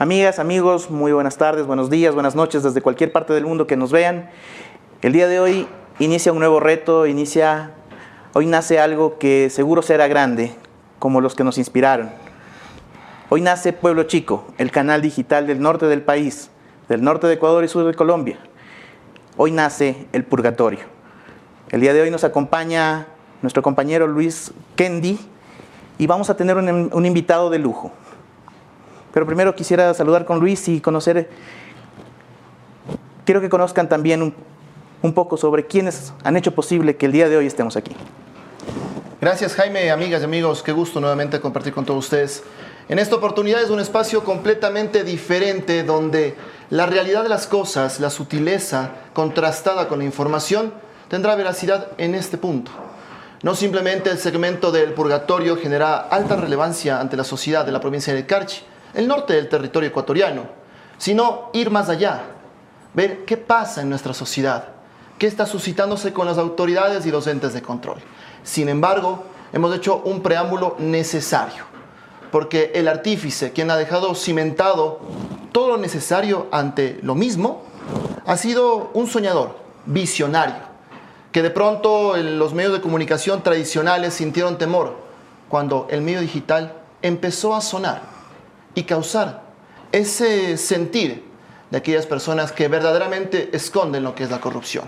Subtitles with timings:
[0.00, 3.76] Amigas, amigos, muy buenas tardes, buenos días, buenas noches desde cualquier parte del mundo que
[3.76, 4.30] nos vean.
[5.02, 7.72] El día de hoy inicia un nuevo reto, inicia,
[8.32, 10.54] hoy nace algo que seguro será grande,
[10.98, 12.08] como los que nos inspiraron.
[13.28, 16.50] Hoy nace Pueblo Chico, el canal digital del norte del país,
[16.88, 18.38] del norte de Ecuador y sur de Colombia.
[19.36, 20.80] Hoy nace el Purgatorio.
[21.68, 23.06] El día de hoy nos acompaña
[23.42, 25.18] nuestro compañero Luis Kendi
[25.98, 27.92] y vamos a tener un, un invitado de lujo.
[29.12, 31.28] Pero primero quisiera saludar con Luis y conocer,
[33.24, 34.34] quiero que conozcan también
[35.02, 37.96] un, poco sobre quiénes han hecho posible que el día de hoy estemos aquí.
[39.20, 42.42] Gracias Jaime, amigas y amigos, qué gusto nuevamente compartir con todos ustedes.
[42.88, 46.34] En esta oportunidad es un espacio completamente diferente donde
[46.70, 50.72] la realidad de las cosas, la sutileza contrastada con la información,
[51.08, 52.70] tendrá veracidad en este punto.
[53.42, 58.12] No simplemente el segmento del purgatorio genera alta relevancia ante la sociedad de la provincia
[58.12, 58.62] de Carchi,
[58.94, 60.44] el norte del territorio ecuatoriano,
[60.98, 62.22] sino ir más allá,
[62.94, 64.68] ver qué pasa en nuestra sociedad,
[65.18, 67.98] qué está suscitándose con las autoridades y los entes de control.
[68.42, 71.64] Sin embargo, hemos hecho un preámbulo necesario,
[72.30, 75.00] porque el artífice, quien ha dejado cimentado
[75.52, 77.62] todo lo necesario ante lo mismo,
[78.26, 80.70] ha sido un soñador, visionario,
[81.32, 84.96] que de pronto los medios de comunicación tradicionales sintieron temor
[85.48, 88.02] cuando el medio digital empezó a sonar
[88.74, 89.42] y causar
[89.92, 91.24] ese sentir
[91.70, 94.84] de aquellas personas que verdaderamente esconden lo que es la corrupción.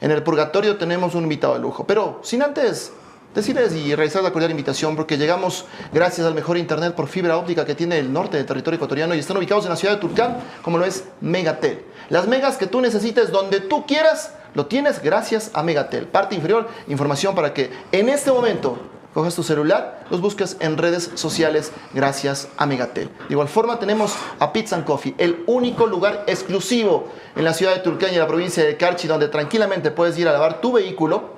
[0.00, 2.92] En el purgatorio tenemos un invitado de lujo, pero sin antes
[3.34, 7.64] decirles y realizar la cordial invitación porque llegamos gracias al mejor internet por fibra óptica
[7.64, 10.38] que tiene el norte del territorio ecuatoriano y están ubicados en la ciudad de Turcán,
[10.62, 11.84] como lo es Megatel.
[12.08, 16.06] Las megas que tú necesites donde tú quieras, lo tienes gracias a Megatel.
[16.06, 18.78] Parte inferior, información para que en este momento
[19.16, 23.08] coges tu celular, los busques en redes sociales gracias a Megatel.
[23.08, 27.74] De igual forma tenemos a Pizza and Coffee, el único lugar exclusivo en la ciudad
[27.74, 30.72] de Turquía y en la provincia de Carchi donde tranquilamente puedes ir a lavar tu
[30.72, 31.30] vehículo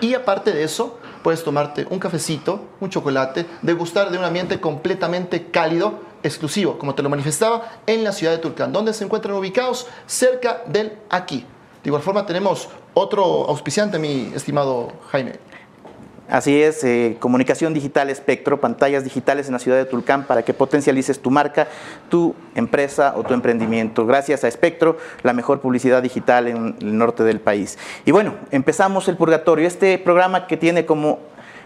[0.00, 5.50] y aparte de eso puedes tomarte un cafecito, un chocolate, degustar de un ambiente completamente
[5.50, 9.88] cálido, exclusivo, como te lo manifestaba, en la ciudad de Turcán, donde se encuentran ubicados
[10.06, 11.44] cerca del aquí.
[11.82, 15.40] De igual forma tenemos otro auspiciante, mi estimado Jaime.
[16.32, 20.54] Así es, eh, comunicación digital espectro, pantallas digitales en la ciudad de Tulcán para que
[20.54, 21.68] potencialices tu marca,
[22.08, 24.06] tu empresa o tu emprendimiento.
[24.06, 27.76] Gracias a Espectro, la mejor publicidad digital en el norte del país.
[28.06, 31.18] Y bueno, empezamos el purgatorio, este programa que tiene como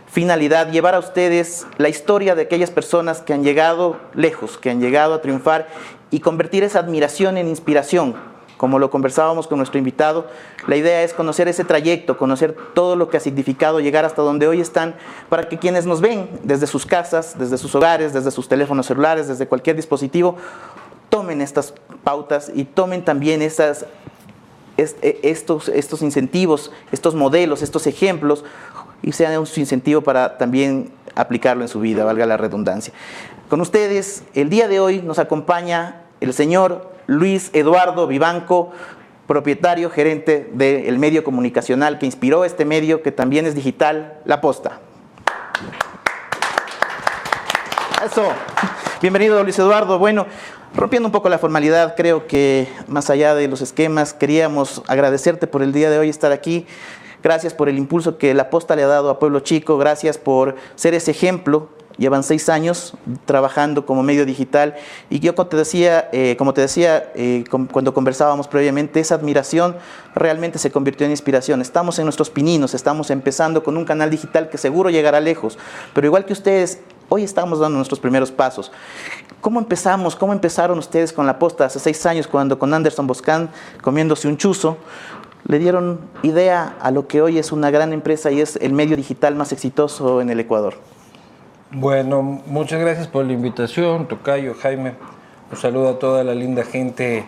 [0.09, 4.81] finalidad llevar a ustedes la historia de aquellas personas que han llegado lejos, que han
[4.81, 5.69] llegado a triunfar
[6.11, 8.17] y convertir esa admiración en inspiración
[8.57, 10.27] como lo conversábamos con nuestro invitado,
[10.67, 14.49] la idea es conocer ese trayecto, conocer todo lo que ha significado llegar hasta donde
[14.49, 14.95] hoy están,
[15.29, 19.29] para que quienes nos ven desde sus casas, desde sus hogares, desde sus teléfonos celulares,
[19.29, 20.37] desde cualquier dispositivo,
[21.09, 23.51] tomen estas pautas y tomen también e,
[24.77, 28.45] estos, estos incentivos, estos modelos, estos ejemplos,
[29.03, 32.93] y sean un incentivo para también aplicarlo en su vida, valga la redundancia.
[33.49, 38.73] Con ustedes, el día de hoy nos acompaña el señor Luis Eduardo Vivanco,
[39.27, 44.81] propietario gerente del medio comunicacional que inspiró este medio, que también es digital, La Posta.
[48.05, 48.29] Eso.
[49.01, 49.99] Bienvenido, Luis Eduardo.
[49.99, 50.27] Bueno,
[50.75, 55.63] rompiendo un poco la formalidad, creo que más allá de los esquemas, queríamos agradecerte por
[55.63, 56.67] el día de hoy estar aquí.
[57.23, 59.79] Gracias por el impulso que La Posta le ha dado a Pueblo Chico.
[59.79, 61.69] Gracias por ser ese ejemplo
[61.99, 64.75] Llevan seis años trabajando como medio digital
[65.09, 69.77] y yo como te decía, eh, como te decía eh, cuando conversábamos previamente, esa admiración
[70.15, 71.61] realmente se convirtió en inspiración.
[71.63, 75.59] Estamos en nuestros pininos, estamos empezando con un canal digital que seguro llegará lejos,
[75.95, 78.71] pero igual que ustedes, hoy estamos dando nuestros primeros pasos.
[79.41, 80.17] ¿Cómo empezamos?
[80.17, 83.49] ¿Cómo empezaron ustedes con la posta hace seis años cuando con Anderson Boscan
[83.81, 84.77] comiéndose un chuzo?
[85.49, 88.97] le dieron idea a lo que hoy es una gran empresa y es el medio
[88.97, 90.75] digital más exitoso en el Ecuador.
[91.73, 94.93] Bueno, muchas gracias por la invitación, Tocayo, Jaime.
[95.51, 97.25] Un saludo a toda la linda gente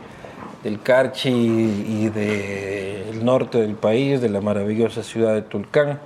[0.62, 5.98] del Carchi y del norte del país, de la maravillosa ciudad de Tulcán.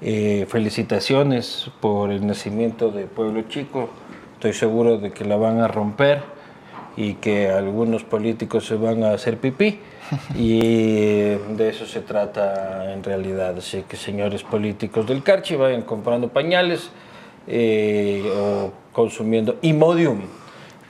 [0.00, 3.90] Eh, felicitaciones por el nacimiento de Pueblo Chico.
[4.34, 6.22] Estoy seguro de que la van a romper
[6.96, 9.78] y que algunos políticos se van a hacer pipí.
[10.34, 13.56] Y de eso se trata en realidad.
[13.56, 16.90] Así que señores políticos del Carchi vayan comprando pañales
[17.48, 20.22] eh, o consumiendo Imodium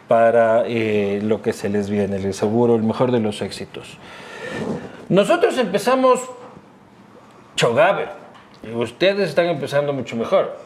[0.08, 3.98] para eh, lo que se les viene, les aseguro el mejor de los éxitos.
[5.10, 6.20] Nosotros empezamos
[7.54, 8.08] Chogaber,
[8.74, 10.56] ustedes están empezando mucho mejor.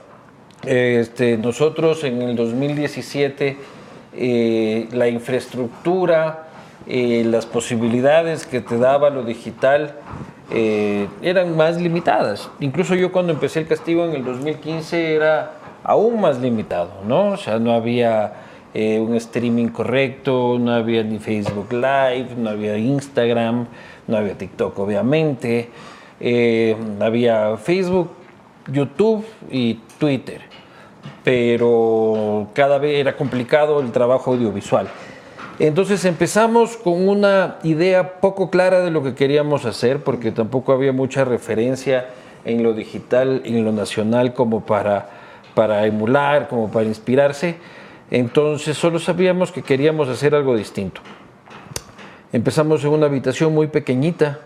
[0.65, 3.57] Este, nosotros en el 2017
[4.15, 6.47] eh, la infraestructura,
[6.87, 9.97] eh, las posibilidades que te daba lo digital
[11.23, 12.51] eran más limitadas.
[12.61, 17.31] Incluso yo cuando empecé el castigo en el 2015 era aún más limitado, ¿no?
[17.31, 18.33] O sea, no había
[18.75, 23.67] un streaming correcto, no había ni Facebook Live, no había Instagram,
[24.07, 25.69] no había TikTok obviamente,
[27.01, 28.11] había Facebook,
[28.67, 30.41] YouTube y Twitter,
[31.23, 34.89] pero cada vez era complicado el trabajo audiovisual.
[35.59, 40.93] Entonces empezamos con una idea poco clara de lo que queríamos hacer, porque tampoco había
[40.93, 42.07] mucha referencia
[42.45, 45.11] en lo digital, en lo nacional, como para,
[45.55, 47.57] para emular, como para inspirarse.
[48.11, 51.01] Entonces solo sabíamos que queríamos hacer algo distinto.
[52.33, 54.41] Empezamos en una habitación muy pequeñita,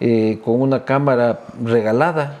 [0.00, 2.38] eh, con una cámara regalada,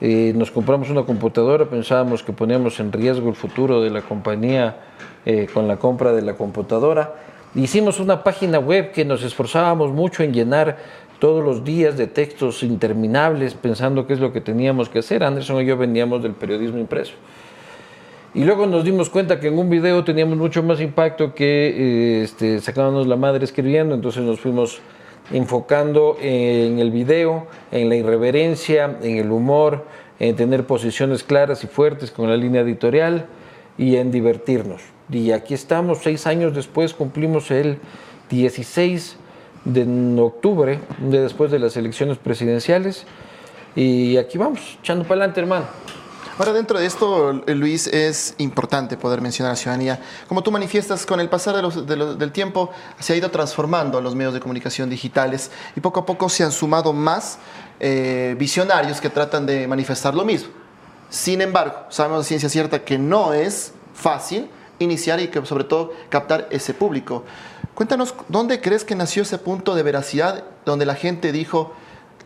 [0.00, 4.76] eh, nos compramos una computadora, pensábamos que poníamos en riesgo el futuro de la compañía
[5.26, 7.14] eh, con la compra de la computadora.
[7.54, 10.78] Hicimos una página web que nos esforzábamos mucho en llenar
[11.20, 15.22] todos los días de textos interminables, pensando qué es lo que teníamos que hacer.
[15.22, 17.12] Anderson y yo veníamos del periodismo impreso.
[18.34, 22.22] Y luego nos dimos cuenta que en un video teníamos mucho más impacto que eh,
[22.22, 24.80] este, sacábamos la madre escribiendo, entonces nos fuimos
[25.32, 29.84] enfocando en el video, en la irreverencia, en el humor,
[30.18, 33.26] en tener posiciones claras y fuertes con la línea editorial
[33.76, 34.82] y en divertirnos.
[35.10, 37.78] Y aquí estamos, seis años después, cumplimos el
[38.30, 39.16] 16
[39.64, 43.06] de octubre, después de las elecciones presidenciales,
[43.76, 45.66] y aquí vamos, echando para adelante, hermano.
[46.40, 50.00] Ahora, dentro de esto, Luis, es importante poder mencionar a la ciudadanía.
[50.26, 54.40] Como tú manifiestas, con el pasar del tiempo se ha ido transformando los medios de
[54.40, 57.38] comunicación digitales y poco a poco se han sumado más
[57.78, 60.48] eh, visionarios que tratan de manifestar lo mismo.
[61.10, 64.48] Sin embargo, sabemos de ciencia cierta que no es fácil
[64.78, 67.24] iniciar y que sobre todo captar ese público.
[67.80, 71.72] Cuéntanos, ¿dónde crees que nació ese punto de veracidad donde la gente dijo,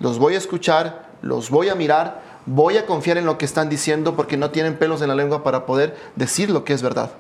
[0.00, 3.68] los voy a escuchar, los voy a mirar, voy a confiar en lo que están
[3.68, 7.12] diciendo porque no tienen pelos en la lengua para poder decir lo que es verdad.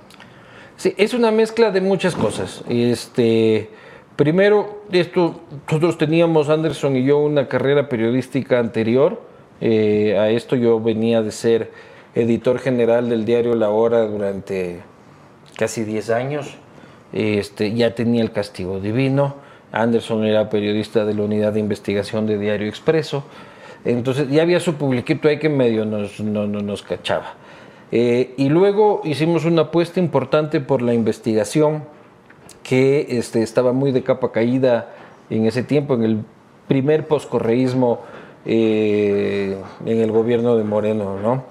[0.76, 2.64] Sí, es una mezcla de muchas cosas.
[2.68, 3.70] Este,
[4.16, 9.22] primero, esto, nosotros teníamos, Anderson y yo, una carrera periodística anterior.
[9.60, 11.70] Eh, a esto yo venía de ser
[12.16, 14.80] editor general del diario La Hora durante
[15.56, 16.58] casi 10 años.
[17.14, 19.36] Este, ya tenía el castigo divino.
[19.70, 23.24] Anderson era periodista de la unidad de investigación de Diario Expreso.
[23.84, 27.34] Entonces ya había su publiquito ahí que medio nos, no, nos cachaba.
[27.92, 31.84] Eh, y luego hicimos una apuesta importante por la investigación
[32.64, 34.90] que este, estaba muy de capa caída
[35.30, 36.18] en ese tiempo, en el
[36.66, 38.00] primer poscorreísmo
[38.46, 39.56] eh,
[39.86, 41.44] en el gobierno de Moreno, ¿no?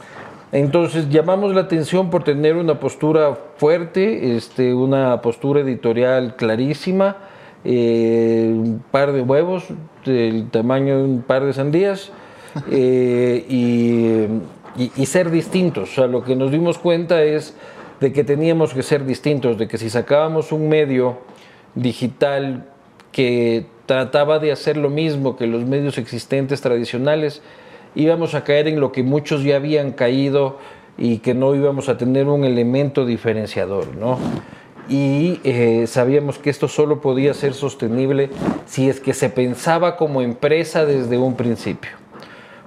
[0.53, 7.17] Entonces llamamos la atención por tener una postura fuerte, este, una postura editorial clarísima,
[7.65, 9.65] eh, un par de huevos
[10.05, 12.11] del tamaño de un par de sandías,
[12.69, 15.91] eh, y, ser distintos.
[15.91, 17.55] O sea, lo que nos dimos cuenta es
[17.99, 21.17] de que teníamos que ser distintos, de que si sacábamos un medio
[21.73, 22.65] digital
[23.11, 27.41] que trataba de hacer lo mismo que los medios existentes tradicionales,
[27.95, 30.57] íbamos a caer en lo que muchos ya habían caído
[30.97, 34.19] y que no íbamos a tener un elemento diferenciador, ¿no?
[34.89, 38.29] Y eh, sabíamos que esto solo podía ser sostenible
[38.65, 41.91] si es que se pensaba como empresa desde un principio.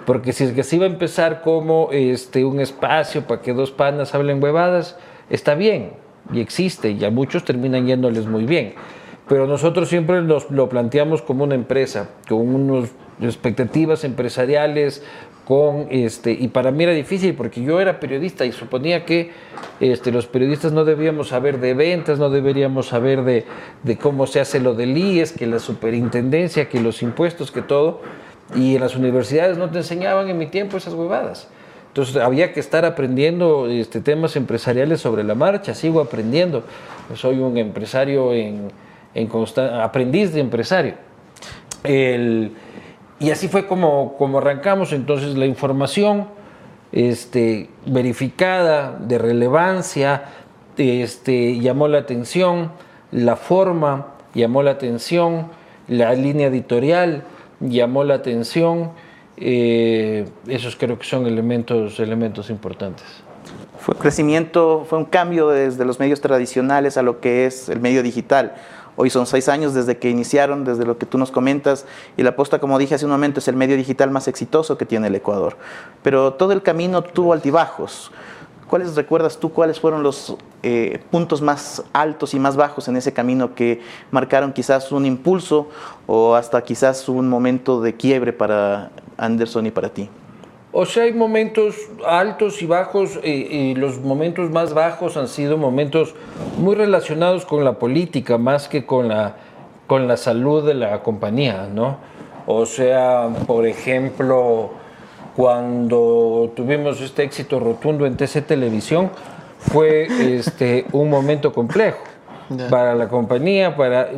[0.06, 3.70] Porque si es que se iba a empezar como este, un espacio para que dos
[3.70, 4.96] panas hablen huevadas,
[5.28, 5.92] está bien
[6.32, 8.74] y existe y a muchos terminan yéndoles muy bien.
[9.28, 12.90] Pero nosotros siempre nos lo planteamos como una empresa, con unas
[13.20, 15.02] expectativas empresariales,
[15.44, 19.30] con este, y para mí era difícil porque yo era periodista y suponía que
[19.78, 23.44] este, los periodistas no debíamos saber de ventas, no deberíamos saber de,
[23.84, 28.00] de cómo se hace lo del IES, que la superintendencia, que los impuestos, que todo.
[28.54, 31.48] Y en las universidades no te enseñaban en mi tiempo esas huevadas.
[31.88, 36.64] Entonces había que estar aprendiendo este, temas empresariales sobre la marcha, sigo aprendiendo.
[37.14, 38.68] Soy un empresario en,
[39.16, 39.28] en
[39.80, 40.94] aprendiz de empresario.
[41.84, 44.92] y así fue como, como arrancamos.
[44.92, 46.26] Entonces la información
[46.92, 50.24] este, verificada, de relevancia,
[50.76, 52.72] este, llamó la atención,
[53.10, 55.48] la forma llamó la atención,
[55.88, 57.24] la línea editorial
[57.60, 58.90] llamó la atención.
[59.38, 63.04] Eh, esos creo que son elementos, elementos importantes.
[63.78, 68.02] Fue crecimiento, fue un cambio desde los medios tradicionales a lo que es el medio
[68.02, 68.54] digital.
[68.96, 71.84] Hoy son seis años desde que iniciaron, desde lo que tú nos comentas,
[72.16, 74.86] y la posta, como dije hace un momento, es el medio digital más exitoso que
[74.86, 75.56] tiene el Ecuador.
[76.02, 78.10] Pero todo el camino tuvo altibajos.
[78.68, 79.52] ¿Cuáles recuerdas tú?
[79.52, 84.52] ¿Cuáles fueron los eh, puntos más altos y más bajos en ese camino que marcaron
[84.52, 85.68] quizás un impulso
[86.06, 90.08] o hasta quizás un momento de quiebre para Anderson y para ti?
[90.78, 91.74] O sea, hay momentos
[92.06, 96.14] altos y bajos, y los momentos más bajos han sido momentos
[96.58, 99.36] muy relacionados con la política, más que con la,
[99.86, 101.96] con la salud de la compañía, ¿no?
[102.46, 104.68] O sea, por ejemplo,
[105.34, 109.10] cuando tuvimos este éxito rotundo en TC Televisión,
[109.58, 112.04] fue este, un momento complejo.
[112.70, 114.10] para la compañía, para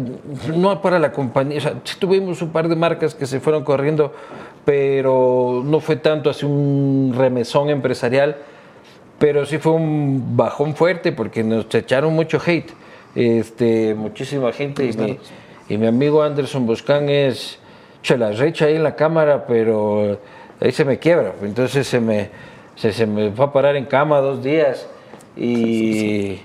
[0.55, 4.13] no para la compañía, o sea, tuvimos un par de marcas que se fueron corriendo,
[4.69, 8.37] pero no fue tanto así un remesón empresarial,
[9.19, 12.71] pero sí fue un bajón fuerte porque nos echaron mucho hate,
[13.15, 15.19] este, muchísima gente y mi,
[15.71, 17.59] y mi amigo Anderson Boscan es
[18.09, 20.21] la recha ahí en la cámara, pero
[20.61, 21.33] ahí se me quiebra.
[21.43, 22.29] Entonces se me,
[22.77, 24.87] se, me fue a parar en cama dos días
[25.35, 26.41] y,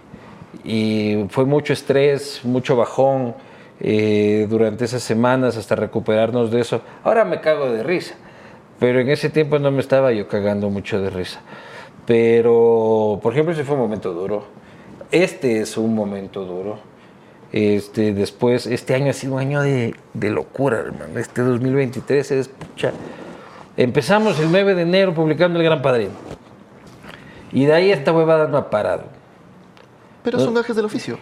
[0.63, 3.36] y fue mucho estrés, mucho bajón
[3.84, 6.82] eh, durante esas semanas hasta recuperarnos de eso.
[7.04, 8.16] Ahora me cago de risa,
[8.80, 11.42] pero en ese tiempo no me estaba yo cagando mucho de risa.
[12.08, 14.46] Pero, por ejemplo, ese fue un momento duro.
[15.12, 16.80] Este es un momento duro.
[17.52, 21.20] Este, después, este año ha sido un año de, de locura, hermano.
[21.20, 22.92] Este 2023 es, pucha,
[23.75, 26.12] Empezamos el 9 de enero publicando El Gran Padrino.
[27.52, 29.06] Y de ahí esta huevada no ha parado.
[30.24, 31.18] Pero son gajes del oficio.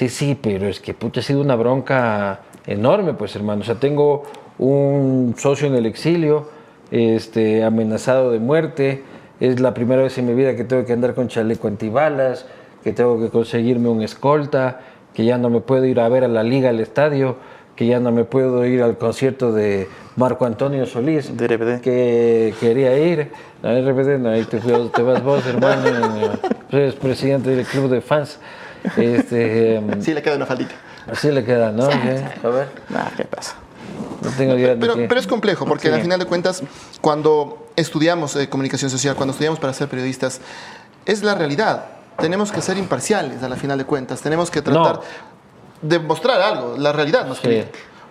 [0.00, 3.60] Sí, sí, pero es que pucha, ha sido una bronca enorme, pues hermano.
[3.60, 4.22] O sea, tengo
[4.56, 6.48] un socio en el exilio,
[6.90, 9.02] este, amenazado de muerte.
[9.40, 12.46] Es la primera vez en mi vida que tengo que andar con chaleco antibalas,
[12.82, 14.80] que tengo que conseguirme un escolta,
[15.12, 17.36] que ya no me puedo ir a ver a la liga al estadio
[17.76, 21.80] que ya no me puedo ir al concierto de Marco Antonio Solís, de RBD.
[21.80, 23.32] que quería ir.
[23.62, 25.82] A RBD, no, ahí te, te vas vos, hermano,
[26.70, 28.38] eres presidente del club de fans.
[28.96, 30.74] Este, em, sí, le queda una faldita.
[31.10, 31.84] Así le queda, ¿no?
[31.84, 32.68] A ver.
[33.16, 33.56] ¿qué pasa?
[34.22, 36.62] No tengo idea pero, pero, es complejo, porque al final de cuentas,
[37.00, 40.40] cuando estudiamos eh, comunicación social, cuando estudiamos para ser periodistas,
[41.06, 41.86] es la realidad.
[42.18, 44.20] Tenemos que ser imparciales a la final de cuentas.
[44.20, 45.00] Tenemos que tratar
[45.82, 47.42] demostrar algo, la realidad más O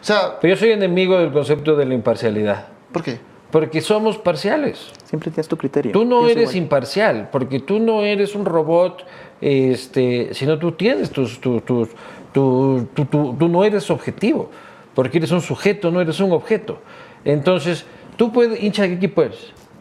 [0.02, 2.68] sea, Pero yo soy enemigo del concepto de la imparcialidad.
[2.92, 3.20] ¿Por qué?
[3.52, 4.92] Porque somos parciales.
[5.06, 5.92] Siempre tienes tu criterio.
[5.92, 9.06] Tú no eres imparcial, porque tú no eres un robot,
[9.42, 11.90] este, sino tú tienes tus, tus, tus,
[12.32, 14.52] tú no eres objetivo,
[14.94, 16.80] porque eres un sujeto, no eres un objeto.
[17.26, 17.86] Entonces,
[18.18, 19.40] tú puedes, hincha de qué equipo eres?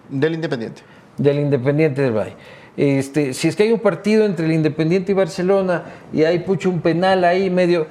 [0.08, 0.82] Del Independiente.
[1.18, 2.34] Del Independiente del Valle.
[2.76, 5.82] Este, si es que hay un partido entre el Independiente y Barcelona
[6.12, 7.86] y hay pucho un penal ahí medio,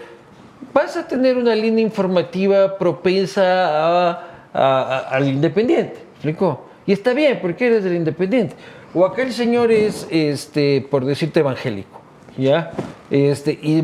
[0.73, 4.26] vas a tener una línea informativa propensa
[4.57, 6.65] al Independiente, ¿explicó?
[6.85, 8.55] Y está bien, porque eres del Independiente.
[8.93, 12.01] O aquel señor es, este, por decirte, evangélico,
[12.37, 12.71] ¿ya?
[13.11, 13.83] Este, y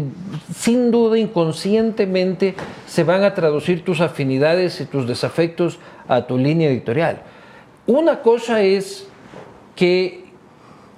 [0.56, 2.56] sin duda, inconscientemente,
[2.88, 7.22] se van a traducir tus afinidades y tus desafectos a tu línea editorial.
[7.86, 9.08] Una cosa es
[9.76, 10.24] que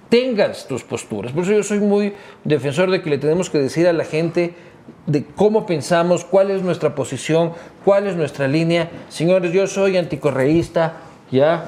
[0.09, 1.31] tengas tus posturas.
[1.31, 2.13] Por eso yo soy muy
[2.43, 4.53] defensor de que le tenemos que decir a la gente
[5.05, 8.89] de cómo pensamos, cuál es nuestra posición, cuál es nuestra línea.
[9.09, 10.93] Señores, yo soy anticorreísta,
[11.31, 11.65] ¿ya?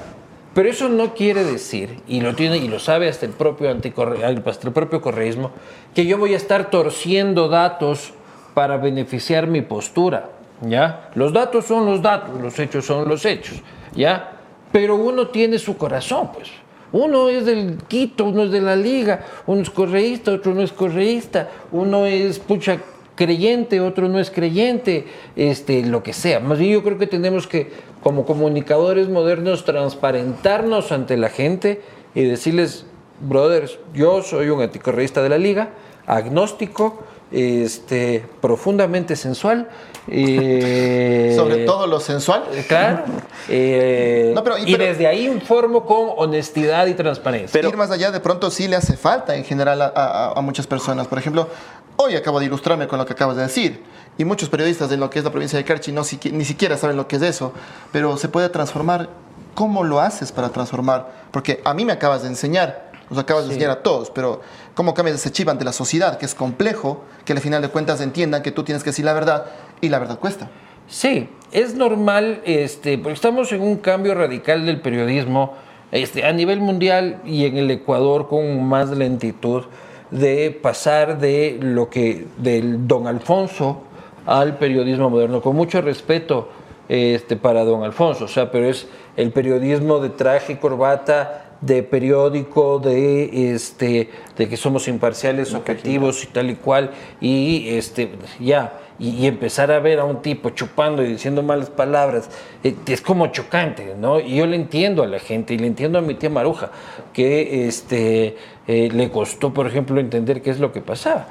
[0.53, 4.67] Pero eso no quiere decir, y lo tiene y lo sabe hasta el propio hasta
[4.67, 5.51] el propio correísmo,
[5.93, 8.13] que yo voy a estar torciendo datos
[8.55, 10.29] para beneficiar mi postura,
[10.61, 11.11] ¿ya?
[11.13, 13.61] Los datos son los datos, los hechos son los hechos,
[13.95, 14.31] ¿ya?
[14.71, 16.49] Pero uno tiene su corazón, pues.
[16.91, 20.71] Uno es del Quito, uno es de la Liga, uno es correísta, otro no es
[20.71, 22.79] correísta, uno es pucha
[23.17, 26.39] creyente, otro no es creyente, este, lo que sea.
[26.39, 27.69] Más bien yo creo que tenemos que,
[28.01, 31.81] como comunicadores modernos, transparentarnos ante la gente
[32.15, 32.85] y decirles,
[33.19, 35.71] brothers, yo soy un anticorreísta de la Liga,
[36.05, 39.67] agnóstico, este, profundamente sensual.
[40.07, 42.43] Eh, Sobre todo lo sensual.
[42.67, 43.03] Claro.
[43.49, 44.33] Eh,
[44.65, 47.49] y, desde ahí informo con honestidad y transparencia.
[47.51, 51.07] Pero ir más allá, de pronto sí le hace falta en general a, muchas personas.
[51.07, 51.49] Por ejemplo,
[51.97, 53.83] hoy acabo de ilustrarme con lo que acabas de decir.
[54.17, 56.01] Y muchos periodistas de lo que es la provincia de Carchi no,
[56.31, 57.53] ni siquiera saben lo que es eso.
[57.91, 59.09] Pero se puede transformar.
[59.53, 61.11] ¿Cómo lo haces para transformar?
[61.31, 64.41] Porque a mí me acabas de enseñar nos acabas de enseñar a todos, pero
[64.75, 68.01] ¿cómo cambias ese chip ante la sociedad, que es complejo, que al final de cuentas
[68.01, 69.45] entiendan que tú tienes que decir la verdad
[69.81, 70.49] y la verdad cuesta?
[70.87, 75.53] Sí, es normal, este, porque estamos en un cambio radical del periodismo
[75.91, 79.63] este, a nivel mundial y en el Ecuador con más lentitud
[80.11, 83.81] de pasar de lo que del don Alfonso
[84.25, 86.49] al periodismo moderno, con mucho respeto
[86.89, 91.83] este, para don Alfonso, o sea, pero es el periodismo de traje y corbata de
[91.83, 98.09] periódico, de este, de que somos imparciales, objetivos y tal y cual, y este,
[98.39, 102.29] ya, y, empezar a ver a un tipo chupando y diciendo malas palabras,
[102.63, 104.19] eh, es como chocante, ¿no?
[104.19, 106.71] Y yo le entiendo a la gente, y le entiendo a mi tía Maruja,
[107.13, 108.37] que este,
[108.67, 111.27] eh, le costó, por ejemplo, entender qué es lo que pasaba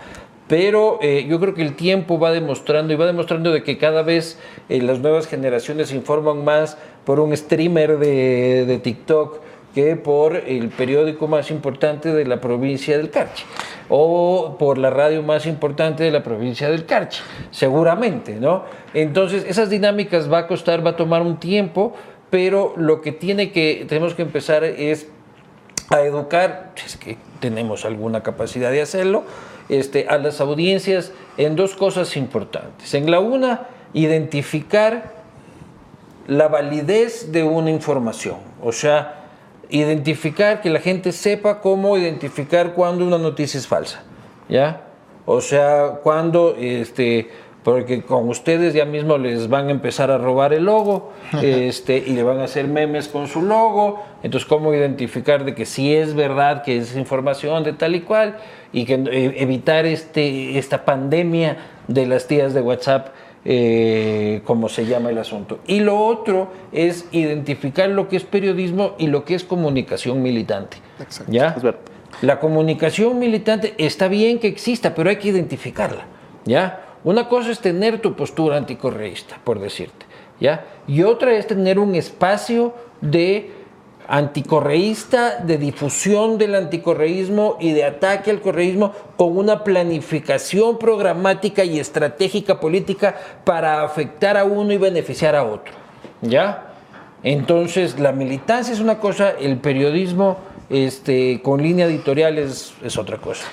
[0.48, 4.02] pero eh, yo creo que el tiempo va demostrando y va demostrando de que cada
[4.02, 9.40] vez las nuevas generaciones se informan más por un streamer de, de TikTok
[9.76, 13.44] que por el periódico más importante de la provincia del Carchi
[13.90, 18.64] o por la radio más importante de la provincia del Carchi, seguramente, ¿no?
[18.94, 21.92] Entonces, esas dinámicas va a costar, va a tomar un tiempo,
[22.30, 25.08] pero lo que tiene que tenemos que empezar es
[25.90, 29.24] a educar, es que tenemos alguna capacidad de hacerlo,
[29.68, 32.94] este, a las audiencias en dos cosas importantes.
[32.94, 35.12] En la una, identificar
[36.28, 39.25] la validez de una información, o sea,
[39.70, 44.02] identificar, que la gente sepa cómo identificar cuando una noticia es falsa,
[44.48, 44.82] ¿ya?
[45.24, 47.28] O sea, cuando, este,
[47.64, 52.10] porque con ustedes ya mismo les van a empezar a robar el logo, este, y
[52.10, 56.14] le van a hacer memes con su logo, entonces cómo identificar de que si es
[56.14, 58.36] verdad que es información de tal y cual,
[58.72, 61.56] y que eh, evitar este, esta pandemia
[61.88, 63.08] de las tías de WhatsApp
[63.48, 65.60] eh, como se llama el asunto.
[65.68, 70.78] Y lo otro es identificar lo que es periodismo y lo que es comunicación militante.
[70.98, 71.30] Exacto.
[71.32, 71.54] ¿Ya?
[72.22, 76.06] La comunicación militante está bien que exista, pero hay que identificarla.
[76.44, 76.82] ¿Ya?
[77.04, 80.06] Una cosa es tener tu postura anticorreísta, por decirte.
[80.40, 80.64] ¿Ya?
[80.88, 83.52] Y otra es tener un espacio de
[84.08, 91.78] anticorreísta, de difusión del anticorreísmo y de ataque al correísmo con una planificación programática y
[91.78, 95.72] estratégica política para afectar a uno y beneficiar a otro.
[96.22, 96.72] ¿Ya?
[97.22, 100.38] Entonces, la militancia es una cosa, el periodismo
[100.70, 103.46] este, con línea editorial es, otra cosa.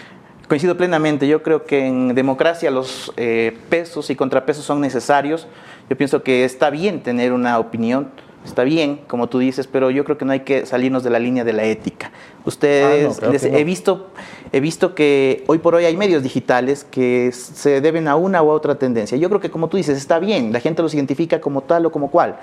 [0.47, 1.27] Coincido plenamente.
[1.27, 5.47] Yo creo que en democracia los eh, pesos y contrapesos son necesarios.
[5.89, 8.11] Yo pienso que está bien tener una opinión
[8.45, 11.19] está bien, como tú dices, pero yo creo que no hay que salirnos de la
[11.19, 12.11] línea de la ética.
[12.45, 14.07] Ustedes, ah, he, visto,
[14.51, 18.49] he visto que hoy por hoy hay medios digitales que se deben a una u
[18.49, 19.17] otra tendencia.
[19.17, 21.91] Yo creo que como tú dices, está bien, la gente los identifica como tal o
[21.91, 22.37] como cual,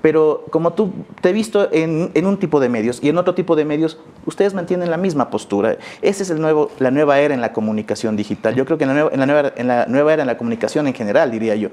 [0.00, 3.54] pero como tú te he visto en, un tipo de medios y en otro tipo
[3.54, 5.76] de medios, ustedes mantienen la misma postura.
[6.00, 8.54] Esa es el nuevo, la nueva era en la comunicación digital.
[8.54, 11.30] Yo creo que en la, nueva, en la nueva era en la comunicación en general,
[11.30, 11.68] diría yo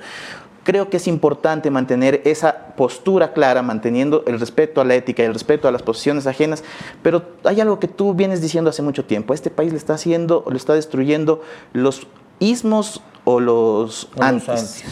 [0.63, 5.25] creo que es importante mantener esa postura clara, manteniendo el respeto a la ética y
[5.25, 6.63] el respeto a las posiciones ajenas,
[7.01, 10.43] pero hay algo que tú vienes diciendo hace mucho tiempo, este país le está haciendo
[10.45, 11.41] o le está destruyendo
[11.73, 12.07] los
[12.39, 14.85] ismos o los antes.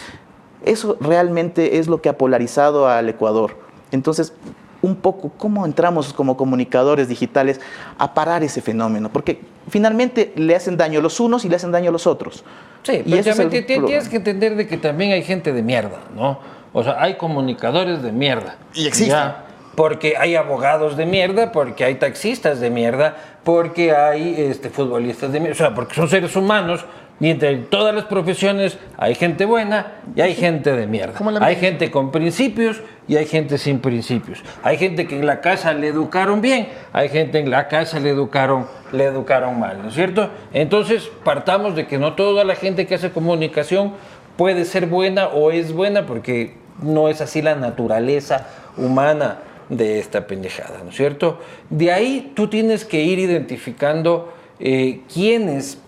[0.66, 3.56] Eso realmente es lo que ha polarizado al Ecuador.
[3.92, 4.34] Entonces,
[4.82, 7.60] un poco cómo entramos como comunicadores digitales
[7.98, 11.72] a parar ese fenómeno, porque finalmente le hacen daño a los unos y le hacen
[11.72, 12.44] daño a los otros.
[12.84, 16.40] Sí, y tienes que entender de que también hay gente de mierda, ¿no?
[16.74, 18.58] O sea, hay comunicadores de mierda.
[18.74, 19.47] Y existen.
[19.78, 25.40] Porque hay abogados de mierda, porque hay taxistas de mierda, porque hay este, futbolistas de
[25.40, 26.84] mierda, o sea, porque son seres humanos
[27.20, 31.14] y entre todas las profesiones hay gente buena y hay gente de mierda.
[31.46, 34.42] Hay gente con principios y hay gente sin principios.
[34.64, 38.10] Hay gente que en la casa le educaron bien, hay gente en la casa le
[38.10, 40.32] educaron, le educaron mal, ¿no es cierto?
[40.54, 43.94] Entonces partamos de que no toda la gente que hace comunicación
[44.38, 49.38] puede ser buena o es buena porque no es así la naturaleza humana
[49.70, 51.40] de esta pendejada, ¿no es cierto?
[51.70, 55.80] De ahí tú tienes que ir identificando eh, quiénes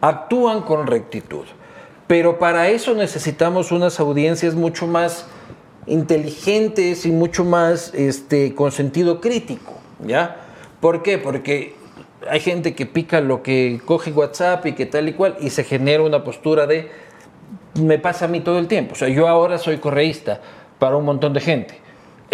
[0.00, 1.44] actúan con rectitud.
[2.06, 5.26] Pero para eso necesitamos unas audiencias mucho más
[5.86, 9.74] inteligentes y mucho más este, con sentido crítico,
[10.06, 10.36] ¿ya?
[10.80, 11.18] ¿Por qué?
[11.18, 11.74] Porque
[12.28, 15.64] hay gente que pica lo que coge WhatsApp y que tal y cual y se
[15.64, 16.90] genera una postura de
[17.80, 18.92] me pasa a mí todo el tiempo.
[18.92, 20.40] O sea, yo ahora soy correísta
[20.78, 21.83] para un montón de gente.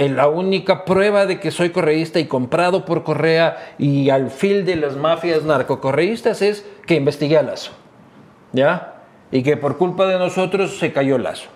[0.08, 4.76] La única prueba de que soy correísta y comprado por Correa y al fil de
[4.76, 7.72] las mafias narcocorreístas es que investigué a Lazo.
[8.52, 9.02] ¿Ya?
[9.30, 11.50] Y que por culpa de nosotros se cayó Lazo.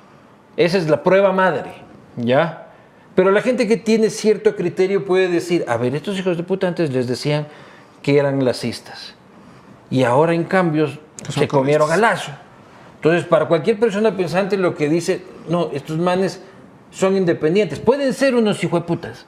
[0.59, 1.70] Esa es la prueba madre.
[2.16, 2.66] ¿Ya?
[3.14, 6.68] Pero la gente que tiene cierto criterio puede decir, a ver, estos hijos de puta
[6.68, 7.46] antes les decían
[8.02, 9.14] que eran lacistas.
[9.90, 10.88] Y ahora en cambio
[11.30, 12.33] se comieron a Lazo.
[12.96, 16.42] Entonces, para cualquier persona pensante lo que dice, no, estos manes
[16.94, 17.80] son independientes.
[17.80, 19.26] Pueden ser unos hijueputas.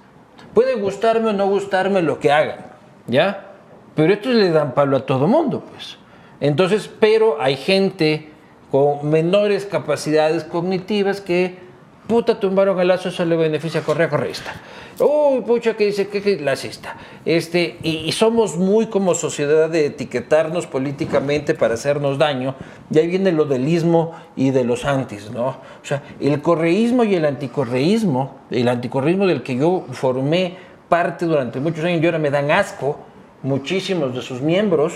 [0.55, 2.67] Puede gustarme o no gustarme lo que hagan,
[3.07, 3.51] ¿ya?
[3.95, 5.99] Pero estos le dan palo a todo mundo, pues.
[6.41, 8.31] Entonces, pero hay gente
[8.71, 11.59] con menores capacidades cognitivas que
[12.07, 14.55] puta, tumbaron el lazo, eso le beneficia a Correa Correísta.
[14.99, 16.97] Uy, pucha, que dice que, que lacista.
[17.25, 22.55] Este, y, y somos muy como sociedad de etiquetarnos políticamente para hacernos daño.
[22.91, 25.49] Y ahí viene lo del ismo y de los antis, ¿no?
[25.49, 30.57] O sea, el correísmo y el anticorreísmo, el anticorreísmo del que yo formé
[30.89, 32.99] parte durante muchos años, y ahora me dan asco,
[33.43, 34.95] muchísimos de sus miembros,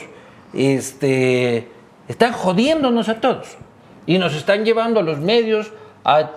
[0.54, 1.68] este,
[2.08, 3.58] están jodiéndonos a todos.
[4.06, 5.72] Y nos están llevando a los medios
[6.04, 6.30] a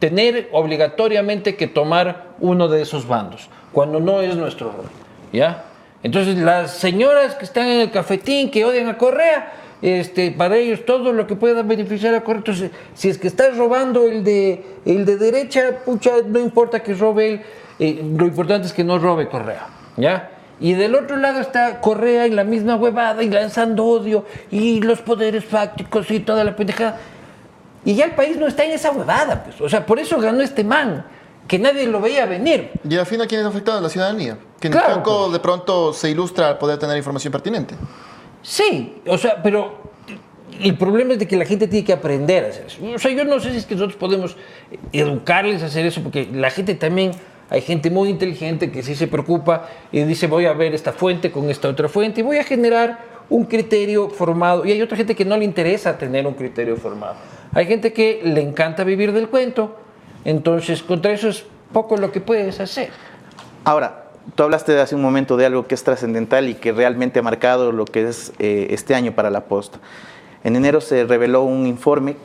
[0.00, 4.86] tener obligatoriamente que tomar uno de esos bandos, cuando no es nuestro rol.
[5.32, 5.64] ¿Ya?
[6.02, 10.84] Entonces, las señoras que están en el cafetín, que odian a Correa, este, para ellos
[10.84, 12.38] todo lo que pueda beneficiar a Correa.
[12.38, 16.94] Entonces, si es que estás robando el de, el de derecha, pucha, no importa que
[16.94, 17.42] robe él,
[17.78, 19.68] eh, lo importante es que no robe Correa.
[19.96, 20.30] ¿Ya?
[20.60, 25.00] Y del otro lado está Correa en la misma huevada y lanzando odio y los
[25.00, 26.98] poderes fácticos y toda la pendejada.
[27.84, 29.60] Y ya el país no está en esa huevada, pues.
[29.60, 31.04] O sea, por eso ganó este man,
[31.48, 32.70] que nadie lo veía venir.
[32.88, 33.80] Y al fin, ¿a quién es afectado?
[33.80, 34.36] La ciudadanía.
[34.60, 35.32] Que en Claro, pues.
[35.32, 37.74] de pronto se ilustra al poder tener información pertinente.
[38.42, 39.90] Sí, o sea, pero
[40.60, 42.78] el problema es de que la gente tiene que aprender a hacer eso.
[42.94, 44.36] O sea, yo no sé si es que nosotros podemos
[44.92, 47.12] educarles a hacer eso, porque la gente también,
[47.48, 51.30] hay gente muy inteligente que sí se preocupa y dice, voy a ver esta fuente
[51.30, 54.66] con esta otra fuente y voy a generar un criterio formado.
[54.66, 57.16] Y hay otra gente que no le interesa tener un criterio formado.
[57.52, 59.76] Hay gente que le encanta vivir del cuento,
[60.24, 62.90] entonces contra eso es poco lo que puedes hacer.
[63.64, 67.22] Ahora, tú hablaste hace un momento de algo que es trascendental y que realmente ha
[67.22, 69.78] marcado lo que es eh, este año para la posta.
[70.44, 72.16] En enero se reveló un informe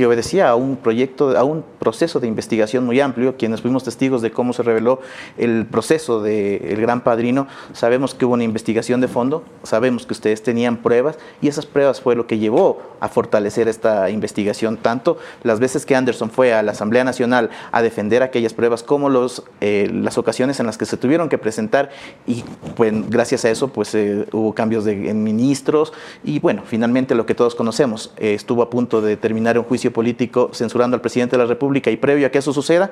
[0.00, 3.36] que obedecía a un proyecto, a un proceso de investigación muy amplio.
[3.36, 5.00] Quienes fuimos testigos de cómo se reveló
[5.36, 10.42] el proceso del Gran Padrino, sabemos que hubo una investigación de fondo, sabemos que ustedes
[10.42, 14.78] tenían pruebas y esas pruebas fue lo que llevó a fortalecer esta investigación.
[14.78, 19.10] Tanto las veces que Anderson fue a la Asamblea Nacional a defender aquellas pruebas como
[19.10, 21.90] los, eh, las ocasiones en las que se tuvieron que presentar
[22.26, 22.42] y
[22.74, 25.92] pues, gracias a eso pues eh, hubo cambios de, ministros
[26.24, 29.89] y bueno, finalmente lo que todos conocemos, eh, estuvo a punto de terminar un juicio
[29.90, 32.90] político censurando al presidente de la República y previo a que eso suceda,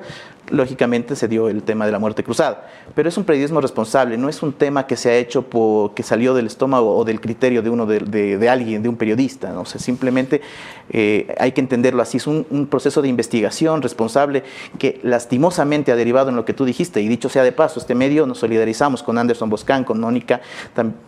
[0.49, 2.67] lógicamente se dio el tema de la muerte cruzada.
[2.95, 6.03] Pero es un periodismo responsable, no es un tema que se ha hecho por, que
[6.03, 9.61] salió del estómago o del criterio de uno de, alguien, de un periodista, ¿no?
[9.61, 10.41] O simplemente
[10.89, 14.43] eh, hay que entenderlo así, es un, un proceso de investigación responsable
[14.77, 17.95] que lastimosamente ha derivado en lo que tú dijiste y dicho sea de paso, este
[17.95, 20.41] medio nos solidarizamos con Anderson Boscan, con Mónica,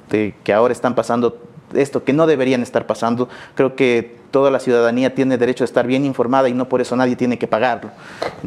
[0.10, 3.30] que ahora están pasando esto que no deberían estar pasando.
[3.56, 6.96] Creo que toda la ciudadanía tiene derecho a estar bien informada y no por eso
[6.96, 7.92] nadie tiene que pagarlo.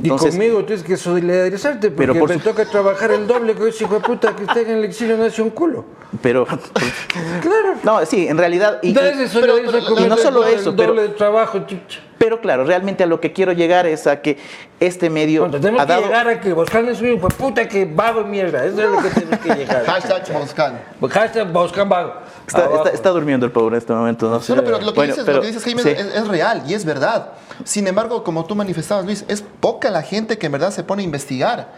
[0.02, 3.68] y conmigo tienes que solidarizarte porque Pero por me su- toca trabajar el doble que
[3.68, 5.84] ese hijo de puta que está en el exilio no hace un culo.
[6.22, 6.46] pero
[7.42, 7.74] Claro.
[7.82, 9.54] no, sí, en realidad y, solidariza pero-
[9.94, 12.00] con y no el solo doble- eso, el pero- doble de trabajo, chucha.
[12.16, 14.38] pero claro, realmente a lo que quiero llegar es a que
[14.80, 17.34] este medio Bueno, tenemos ha que dado llegar a que Boscan es un hijo de
[17.34, 18.64] puta que vago mierda.
[18.64, 19.84] Eso es lo que tenemos que llegar.
[19.86, 20.80] Hashtag Moscan.
[21.10, 22.14] Hashtag Boscan vago.
[22.46, 22.76] Está, Abajo.
[22.84, 24.40] está- está durmiendo el pobre en este momento, ¿no?
[24.40, 25.88] Pero lo que, Bueno, dices, pero- lo que dices, Jaime, sí.
[25.90, 27.28] es, es real y es verdad.
[27.64, 31.02] Sin embargo, como tú manifestabas, Luis, es poca la gente que en verdad se pone
[31.02, 31.72] a investigar.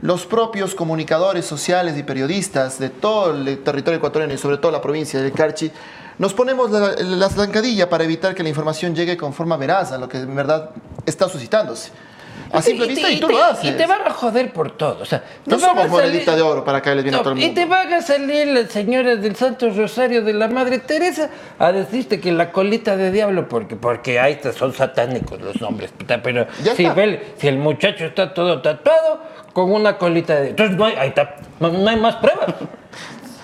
[0.00, 4.80] Los propios comunicadores sociales y periodistas de todo el territorio ecuatoriano y sobre todo la
[4.80, 5.70] provincia del Carchi,
[6.18, 10.08] nos ponemos la, la para evitar que la información llegue con forma veraz a lo
[10.08, 10.70] que en verdad
[11.06, 11.90] está suscitándose.
[12.52, 13.64] A simple vista, y, tú te- lo haces.
[13.64, 14.98] Y te van a joder por todo.
[15.02, 17.32] O sea, No a somos salir- monedita de oro para caerles bien a No, todo
[17.34, 17.60] el Y mundo.
[17.60, 22.20] te van a salir las señoras del Santo Rosario de la Madre Teresa a decirte
[22.20, 25.92] que la colita de diablo, porque, porque ahí son satánicos los nombres.
[26.22, 26.46] Pero
[26.76, 29.20] si, ve- si el muchacho está todo tatuado
[29.52, 32.54] con una colita de Entonces no hay, ahí está, no, no hay más pruebas.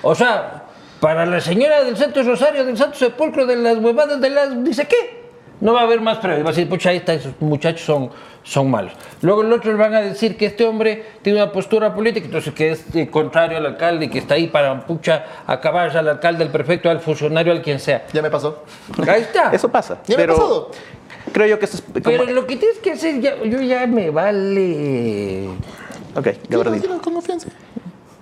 [0.02, 0.62] O sea,
[1.00, 4.64] para la señora del Santo Rosario, del Santo Sepulcro, de las huevadas de las.
[4.64, 5.23] dice qué.
[5.60, 6.42] No va a haber más pruebas.
[6.44, 8.10] Va a decir, pucha, ahí está, esos muchachos son,
[8.42, 8.92] son malos.
[9.22, 12.52] Luego el otro le van a decir que este hombre tiene una postura política, entonces
[12.52, 16.44] que es eh, contrario al alcalde y que está ahí para, pucha, acabar al alcalde,
[16.44, 18.04] al prefecto, al funcionario, al quien sea.
[18.12, 18.64] Ya me pasó.
[19.08, 19.50] Ahí está.
[19.52, 19.98] Eso pasa.
[20.06, 20.70] Ya me ha pero pasado.
[21.32, 23.86] creo yo que esto es como- Pero lo que tienes que hacer, ya, yo ya
[23.86, 25.48] me vale.
[26.16, 26.80] Ok, Gabriel.
[26.80, 27.48] Dilo con confianza.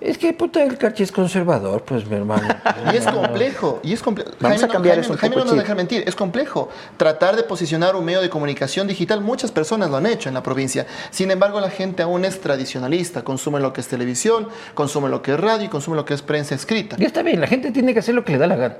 [0.03, 2.45] Es que puta, el cachi es conservador, pues mi hermano.
[2.93, 4.31] Y es complejo, y es complejo.
[4.41, 6.69] Vamos a cambiar eso un Jaime poco, no nos deja mentir, es complejo.
[6.97, 10.43] Tratar de posicionar un medio de comunicación digital, muchas personas lo han hecho en la
[10.43, 10.85] provincia.
[11.09, 15.31] Sin embargo, la gente aún es tradicionalista, consume lo que es televisión, consume lo que
[15.31, 16.97] es radio y consume lo que es prensa escrita.
[16.97, 18.75] Ya está bien, la gente tiene que hacer lo que le da la gana.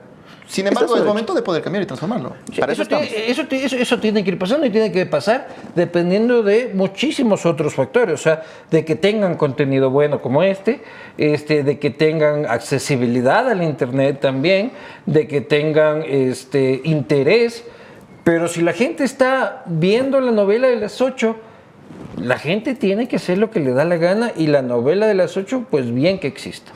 [0.47, 2.33] Sin embargo, es momento de poder cambiar y transformarlo.
[2.59, 5.47] Para eso, eso eso, ti- eso- eso tiene que ir pasando y tiene que pasar
[5.75, 8.13] dependiendo de muchísimos otros factores.
[8.19, 10.81] O sea, de que tengan contenido bueno como este,
[11.17, 14.71] este de que tengan accesibilidad al Internet también,
[15.05, 17.63] de que tengan este, interés.
[18.23, 21.35] Pero si la gente está viendo la novela de las 8
[22.17, 25.13] la gente tiene que hacer lo que le da la gana y la novela de
[25.15, 26.71] las ocho, pues bien que exista.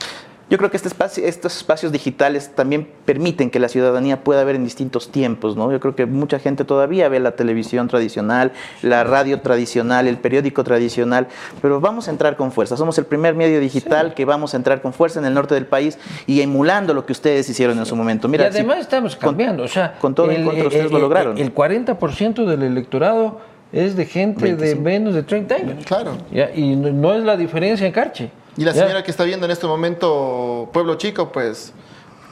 [0.50, 4.56] Yo creo que este espacio, estos espacios digitales también permiten que la ciudadanía pueda ver
[4.56, 5.70] en distintos tiempos, ¿no?
[5.74, 10.64] Yo creo que mucha gente todavía ve la televisión tradicional, la radio tradicional, el periódico
[10.64, 11.28] tradicional,
[11.62, 12.78] pero vamos a entrar con fuerza.
[12.78, 15.66] Somos el primer medio digital que vamos a entrar con fuerza en el norte del
[15.66, 18.30] país y emulando lo que ustedes hicieron en su momento.
[18.30, 21.38] Mira, y además estamos cambiando, o sea, con todo el, en contra ustedes lo lograron.
[21.38, 23.42] El 40% del electorado
[23.74, 25.86] es de gente de menos de 30 años.
[25.86, 26.14] Claro.
[26.56, 28.32] Y no es la diferencia en Carche.
[28.58, 31.74] Y la señora que está viendo en este momento Pueblo Chico, pues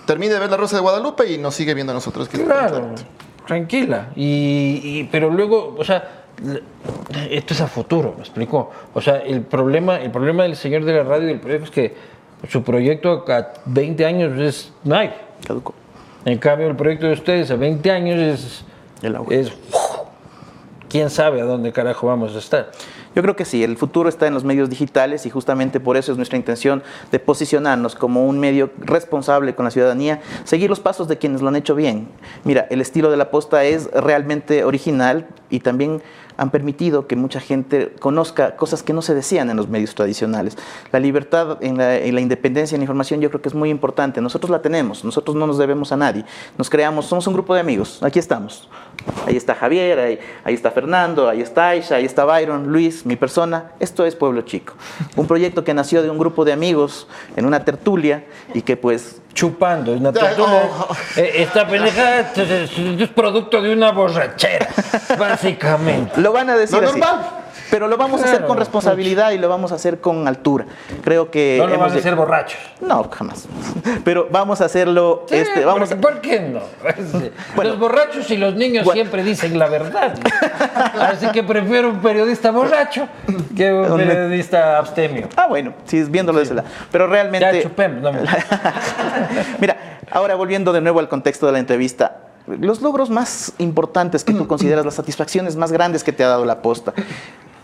[0.05, 2.27] termine de ver la Rosa de Guadalupe y nos sigue viendo a nosotros.
[2.27, 2.95] Que claro,
[3.45, 4.09] tranquila.
[4.15, 6.25] Y, pero luego, o sea,
[7.29, 8.71] esto es a futuro, me explicó.
[8.93, 11.71] O sea, el problema, el problema del señor de la radio y del proyecto es
[11.71, 11.95] que
[12.49, 15.15] su proyecto a 20 años es Nike.
[15.45, 15.73] Caduco.
[16.25, 18.65] En cambio, el proyecto de ustedes a 20 años es.
[19.03, 19.33] El agua.
[19.33, 19.51] Es.
[20.89, 22.71] ¿Quién sabe a dónde carajo vamos a estar?
[23.15, 26.12] Yo creo que sí, el futuro está en los medios digitales y justamente por eso
[26.12, 31.08] es nuestra intención de posicionarnos como un medio responsable con la ciudadanía, seguir los pasos
[31.08, 32.10] de quienes lo han hecho bien.
[32.43, 36.01] Mira, el estilo de la posta es realmente original y también
[36.38, 40.58] han permitido que mucha gente conozca cosas que no se decían en los medios tradicionales.
[40.91, 44.21] La libertad en la, independencia en la información yo creo que es muy importante.
[44.21, 46.26] Nosotros la tenemos, nosotros no nos debemos a nadie.
[46.58, 48.69] Nos creamos, somos un grupo de amigos, aquí estamos.
[49.26, 53.15] Ahí está Javier, ahí, ahí está Fernando, ahí está Aisha, ahí está Byron, Luis, mi
[53.15, 53.71] persona.
[53.80, 54.74] Esto es Pueblo Chico.
[55.15, 59.21] Un proyecto que nació de un grupo de amigos en una tertulia y que pues
[59.36, 59.91] chupando.
[59.91, 60.88] Una oh.
[61.17, 64.69] eh, esta pendejada es, producto de una borrachera,
[65.19, 66.19] básicamente.
[66.19, 67.00] Lo van a decir así.
[67.71, 70.65] Pero lo vamos a hacer con responsabilidad y lo vamos a hacer con altura.
[71.04, 71.58] Creo que.
[71.60, 72.60] No lo vamos a hacer borrachos.
[72.82, 73.47] No, jamás.
[74.04, 75.25] Pero vamos a hacerlo.
[75.30, 76.62] este, vamos ¿por, qué no?
[77.63, 80.15] los borrachos y los niños siempre dicen la verdad.
[80.99, 83.08] Así que prefiero un periodista borracho
[83.56, 85.28] que un periodista abstemio.
[85.36, 86.67] Ah, bueno, si es viéndolo de ese lado.
[86.91, 87.58] Pero realmente.
[87.58, 88.12] Ya chupemos, no
[89.60, 94.34] Mira, ahora volviendo de nuevo al contexto de la entrevista los logros más importantes que
[94.34, 96.93] tú consideras, las satisfacciones más grandes que te ha dado la posta.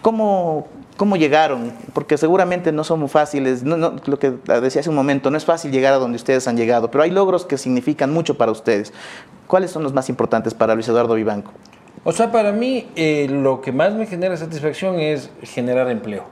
[0.01, 1.73] ¿Cómo, cómo llegaron?
[1.93, 5.45] Porque seguramente no son muy fáciles, no, lo que decía hace un momento, no es
[5.45, 8.93] fácil llegar a donde ustedes han llegado, pero hay logros que significan mucho para ustedes.
[9.47, 11.51] ¿Cuáles son los más importantes para Luis Eduardo Vivanco?
[12.03, 16.23] O sea, para mí eh, lo que más me genera satisfacción es generar empleo.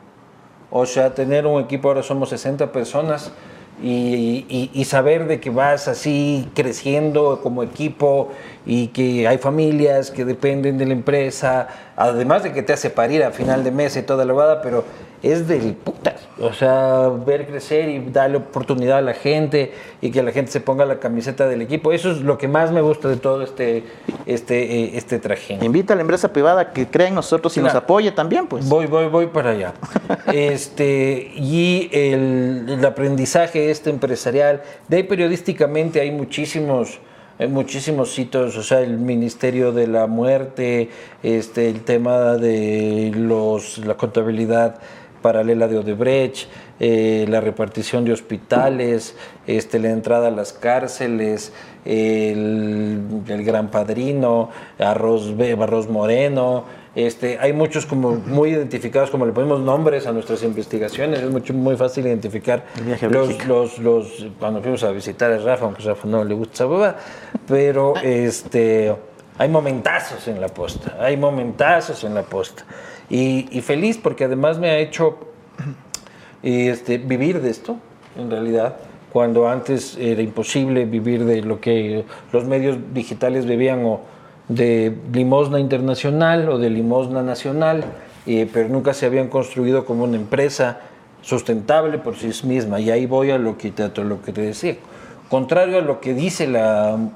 [0.71, 3.31] O sea, tener un equipo, ahora somos 60 personas,
[3.81, 8.29] y, saber de que vas así creciendo como equipo
[8.65, 13.23] y que hay familias que dependen de la empresa, además de que te hace parir
[13.23, 14.83] a final de mes y toda la lavada, pero
[15.23, 16.15] es del puta.
[16.41, 20.61] O sea, ver crecer y darle oportunidad a la gente y que la gente se
[20.61, 21.91] ponga la camiseta del equipo.
[21.91, 23.83] Eso es lo que más me gusta de todo este,
[24.25, 25.57] este, eh, este traje.
[25.61, 28.67] Invita a la empresa privada que crea en nosotros y nos apoye también, pues.
[28.69, 29.73] Voy, voy, voy para allá.
[30.33, 36.99] este, y el, el aprendizaje este empresarial, de ahí periodísticamente hay muchísimos
[37.39, 40.89] hay muchísimos sitios, o sea, el Ministerio de la Muerte,
[41.23, 44.81] este, el tema de los, la contabilidad
[45.21, 46.47] paralela de Odebrecht,
[46.79, 49.15] eh, la repartición de hospitales,
[49.47, 51.51] este, la entrada a las cárceles,
[51.85, 56.65] el, Gran Padrino, Arroz, Arroz Moreno.
[56.95, 61.53] Este, hay muchos como muy identificados, como le ponemos nombres a nuestras investigaciones, es mucho,
[61.53, 62.65] muy fácil identificar
[63.09, 66.65] los, los, los, cuando fuimos a visitar a Rafa, aunque Rafa no le gusta esa
[66.65, 66.95] boba,
[67.47, 68.93] pero este,
[69.37, 72.65] hay momentazos en la posta, hay momentazos en la posta.
[73.09, 75.17] Y, feliz porque además me ha hecho
[76.43, 77.77] este, vivir de esto,
[78.17, 78.77] en realidad,
[79.11, 84.01] cuando antes era imposible vivir de lo que los medios digitales vivían o
[84.47, 87.83] de limosna internacional o de limosna nacional,
[88.25, 90.81] pero nunca se habían construido como una empresa
[91.21, 92.79] sustentable por sí misma.
[92.79, 94.75] Y ahí voy a lo que te, a lo que te decía.
[95.29, 96.55] Contrario a lo que dicen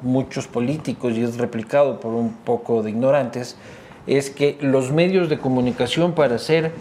[0.02, 3.58] muchos políticos y es replicado por un poco de ignorantes,
[4.08, 6.72] es que los medios de comunicación para ser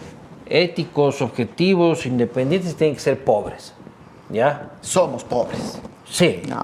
[0.47, 3.73] éticos, objetivos, independientes, tienen que ser pobres.
[4.29, 4.71] ¿Ya?
[4.81, 5.79] Somos pobres.
[6.05, 6.41] Sí.
[6.47, 6.61] No.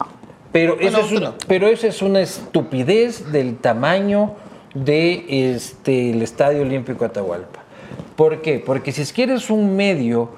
[0.52, 6.22] Pero, eso es una, pero esa es una estupidez del tamaño del de este, el
[6.22, 7.62] Estadio Olímpico Atahualpa.
[8.16, 8.62] ¿Por qué?
[8.64, 10.30] Porque si quieres un medio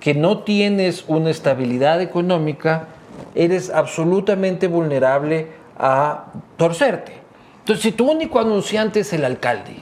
[0.00, 2.88] que no tienes una estabilidad económica,
[3.34, 7.23] eres absolutamente vulnerable a torcerte.
[7.64, 9.76] Entonces, si tu único anunciante es el alcalde,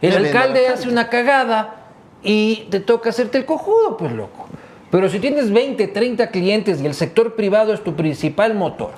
[0.00, 1.74] el alcalde hace una cagada
[2.22, 4.46] y te toca hacerte el cojudo, pues loco.
[4.92, 8.92] Pero si tienes 20, 30 clientes y el sector privado es tu principal motor,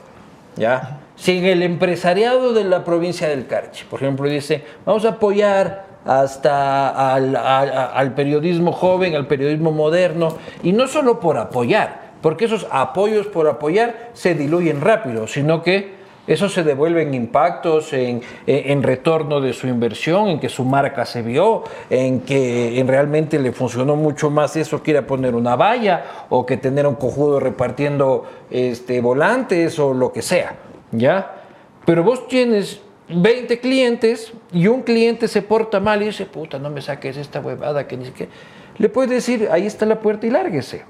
[0.57, 0.99] ¿ya?
[1.17, 7.15] Si el empresariado de la provincia del Carchi, por ejemplo, dice, vamos a apoyar hasta
[7.15, 12.67] al, al- al periodismo joven, al periodismo moderno, y no solo por apoyar, porque esos
[12.71, 16.00] apoyos por apoyar se diluyen rápido, sino que
[16.33, 21.05] eso se devuelve en impactos, en, en- retorno de su inversión, en que su marca
[21.05, 25.35] se vio, en que en realmente le funcionó mucho más eso que ir a poner
[25.35, 30.55] una valla o que tener un cojudo repartiendo este, volantes o lo que sea,
[30.93, 31.43] ¿ya?
[31.85, 36.71] Pero vos tienes 20 clientes y un cliente se porta mal y dice, puta, no
[36.71, 38.31] me saques esta huevada que ni siquiera...
[38.79, 40.85] Le puedes decir, ahí está la puerta y lárguese,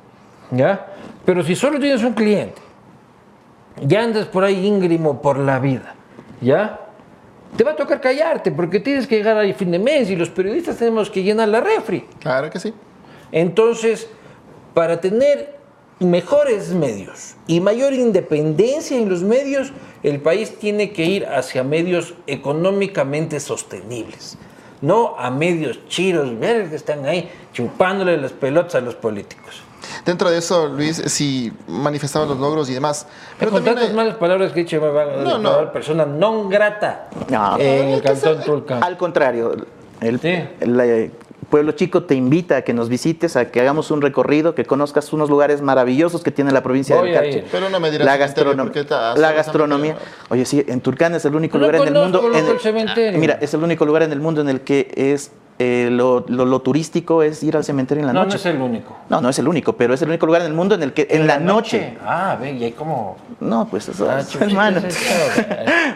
[0.50, 0.86] ¿ya?
[1.24, 2.60] Pero si solo tienes un cliente
[3.82, 5.94] ya andas por ahí íngrimo por la vida,
[6.40, 6.80] ¿ya?
[7.56, 10.30] Te va a tocar callarte porque tienes que llegar al fin de mes y los
[10.30, 12.06] periodistas tenemos que llenar la refri.
[12.20, 12.72] Claro que sí.
[13.32, 14.08] Entonces,
[14.74, 15.58] para tener
[15.98, 22.14] mejores medios y mayor independencia en los medios, el país tiene que ir hacia medios
[22.26, 24.38] económicamente sostenibles,
[24.80, 29.62] no a medios chiros, ver que están ahí chupándole las pelotas a los políticos.
[30.04, 33.06] Dentro de eso, Luis, sí manifestaba los logros y demás.
[33.38, 35.72] Pero con tantas hay- malas palabras que he dicho me van a No, no.
[35.72, 37.56] persona non grata No.
[37.58, 38.82] en el cantón Tulcán.
[38.82, 39.54] Al contrario,
[40.00, 40.42] el, Sí.
[40.60, 41.10] el, eh,
[41.50, 45.12] Pueblo Chico te invita a que nos visites, a que hagamos un recorrido, que conozcas
[45.12, 47.42] unos lugares maravillosos que tiene la provincia Voy del a Carchi.
[47.50, 49.96] Pero no me dirás La, cementerio, gastronom- porque está- la gastronomía.
[50.28, 52.22] Oye, sí, en Turcán es el único No lugar en el mundo.
[52.32, 53.18] en el.
[53.18, 56.46] Mira, es el único lugar en el mundo en el que es eh, lo, lo-
[56.46, 58.38] lo turístico es ir al cementerio en la No, no noche.
[58.38, 58.96] es el único.
[59.10, 60.94] No, no es el único, pero es el único lugar en el mundo en el
[60.94, 61.98] que en, la, noche.
[62.02, 63.18] Ah, ve, y hay como.
[63.40, 64.80] No, pues eso, Ah, es, hermano.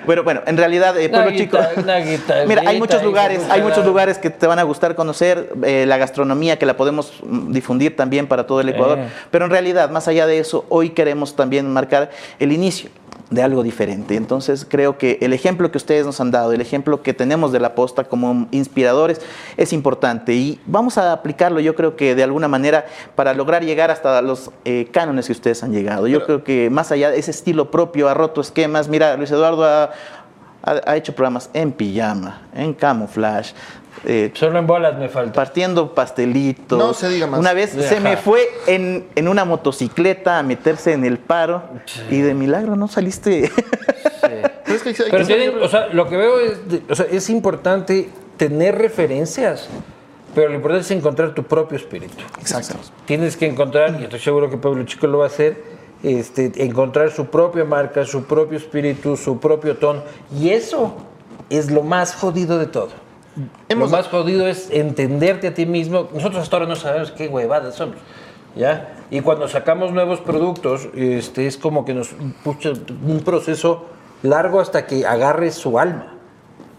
[0.07, 1.57] Bueno, bueno, en realidad, eh, Pueblo Chico.
[2.47, 5.97] Mira, hay muchos lugares, hay muchos lugares que te van a gustar conocer, eh, la
[5.97, 9.09] gastronomía que la podemos mm, difundir también para todo el Ecuador, Eh.
[9.31, 12.91] pero en realidad, más allá de eso, hoy queremos también marcar el inicio
[13.31, 14.17] de algo diferente.
[14.17, 17.59] Entonces, creo que el ejemplo que ustedes nos han dado, el ejemplo que tenemos de
[17.59, 19.21] la posta como inspiradores
[19.57, 22.85] es importante y vamos a aplicarlo, yo creo que de alguna manera
[23.17, 26.07] para lograr llegar hasta los eh, cánones que ustedes han llegado.
[26.07, 28.89] Yo creo que más allá de ese estilo propio, ha roto esquemas.
[28.89, 29.85] Mira, Luis Eduardo ha,
[30.63, 33.55] ha- ha hecho programas en pijama, en camuflaje.
[34.05, 35.33] Eh, Solo en bolas me falta.
[35.33, 36.79] partiendo pastelitos.
[36.79, 37.41] No se diga más.
[37.41, 41.63] Una vez se me fue en, en una motocicleta a meterse en el paro
[42.11, 43.51] y de milagro no saliste.
[44.21, 46.83] Pero es que hay que Pero ser- tienen, o sea, lo que veo es, de-
[46.91, 49.69] o sea, es importante tener referencias,
[50.35, 52.17] pero lo importante es encontrar tu propio espíritu.
[52.41, 52.75] Exacto.
[53.07, 55.63] Tienes que encontrar, y estoy seguro que Pueblo Chico lo va a hacer,
[56.03, 60.03] este, encontrar su propia marca, su propio espíritu, su propio tono.
[60.37, 60.97] Y eso
[61.51, 62.89] es lo más jodido de todo.
[63.69, 66.09] Hemos- Lo más jodido es entenderte a ti mismo.
[66.13, 67.97] Nosotros hasta ahora no sabemos qué huevadas somos.
[68.57, 68.97] ¿Ya?
[69.11, 72.11] Y cuando sacamos nuevos productos, este, es como que nos
[72.45, 73.87] pucha un proceso
[74.23, 76.13] largo hasta que agarre su alma.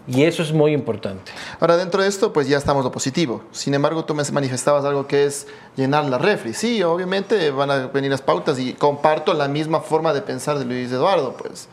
[0.08, 1.32] Y eso es muy importante.
[1.60, 3.42] Ahora, dentro de esto, pues ya estamos lo positivo.
[3.50, 6.54] Sin embargo, tú me manifestabas algo que es llenar la refri.
[6.54, 10.64] Sí, obviamente van a venir las pautas y comparto la misma forma de pensar de
[10.64, 11.68] Luis Eduardo, pues.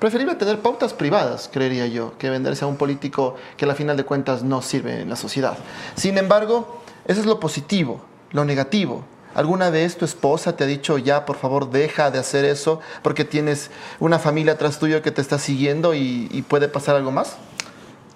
[0.00, 3.98] Preferible tener pautas privadas, creería yo, que venderse a un político que a la final
[3.98, 5.58] de cuentas no sirve en la sociedad.
[5.94, 9.04] Sin embargo, eso es lo positivo, lo negativo.
[9.34, 13.26] ¿Alguna vez tu esposa te ha dicho ya, por favor, deja de hacer eso porque
[13.26, 17.36] tienes una familia atrás tuyo que te está siguiendo y, puede pasar algo más?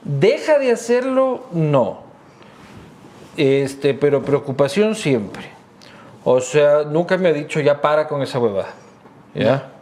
[0.04, 2.02] Deja de hacerlo, no.
[3.36, 5.50] Este, pero preocupación siempre.
[6.24, 8.70] O sea, nunca me ha dicho ya para con esa huevada.
[9.34, 9.73] ¿Ya?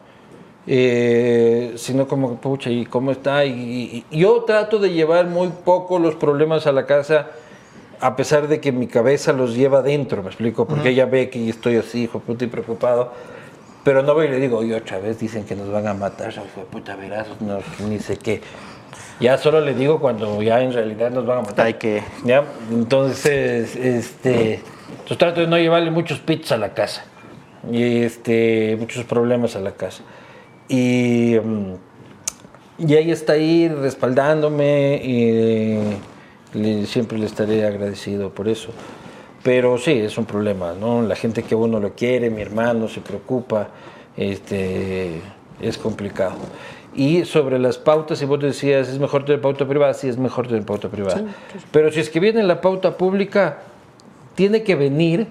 [0.67, 3.45] Eh, sino como, pucha, ¿y cómo está?
[3.45, 7.27] Y, y- yo trato de llevar muy poco los problemas a la casa,
[8.01, 10.67] a pesar de que mi cabeza los lleva adentro, ¿me explico?
[10.67, 13.13] Porque ella ve que estoy así, hijo puta, y preocupado.
[13.85, 16.31] Pero no voy y le digo, oye, otra vez dicen que nos van a matar,
[16.33, 18.41] hijo puta, verás, no, ni sé qué.
[19.19, 21.67] Ya solo le digo cuando ya en realidad nos van a matar.
[21.67, 22.45] Hay que- ¿Ya?
[22.71, 27.05] Entonces, este, entonces trato de no llevarle muchos pits a la casa
[27.71, 30.03] y este, muchos problemas a la casa.
[30.73, 31.75] Y, mm,
[32.89, 35.79] y ella está ahí respaldándome y
[36.59, 38.71] le- siempre le estaré agradecido por eso.
[39.43, 41.03] Pero sí, es un problema, ¿no?
[41.03, 43.69] La gente que uno lo quiere, mi hermano se preocupa,
[44.17, 45.21] este,
[45.61, 46.37] es complicado.
[46.95, 50.47] Y sobre las pautas, si vos decías, es mejor tener pauta privada, sí es mejor
[50.47, 51.23] tener pauta privada.
[51.71, 53.59] Pero si es que viene la pauta pública,
[54.35, 55.27] tiene que venir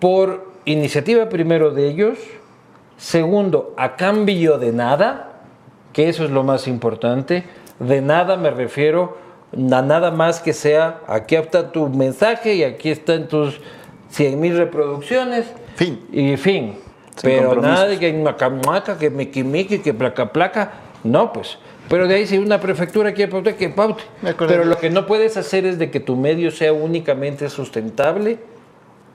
[0.00, 2.18] por iniciativa primero de ellos,
[2.96, 5.40] segundo, a cambio de nada,
[5.92, 7.44] que eso es lo más importante,
[7.78, 9.16] de nada me refiero
[9.52, 13.60] a nada más que sea, aquí está tu mensaje y aquí están tus
[14.10, 15.46] 100 mil reproducciones.
[15.76, 16.06] Fin.
[16.12, 16.78] Y fin.
[17.16, 20.72] Sin Pero nada de que maca, maca, que me quimique, que placa, placa.
[21.04, 21.58] No, pues.
[21.88, 24.02] Pero de ahí si una prefectura quiere pautar, que paute.
[24.38, 28.38] Pero lo que no puedes hacer es de que tu medio sea únicamente sustentable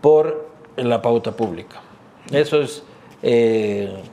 [0.02, 1.82] por la pauta pública.
[2.32, 2.84] Eso es...
[3.22, 4.04] eh,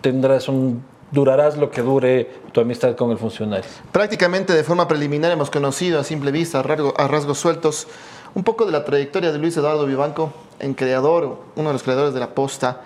[0.00, 0.84] tendrás un...
[1.10, 3.68] Durarás lo que dure tu amistad con el funcionario.
[3.92, 7.86] Prácticamente de forma preliminar hemos conocido a simple vista, a, a rasgos sueltos,
[8.34, 12.14] un poco de la trayectoria de Luis Eduardo Vivanco, en creador, uno de los creadores
[12.14, 12.80] de la posta,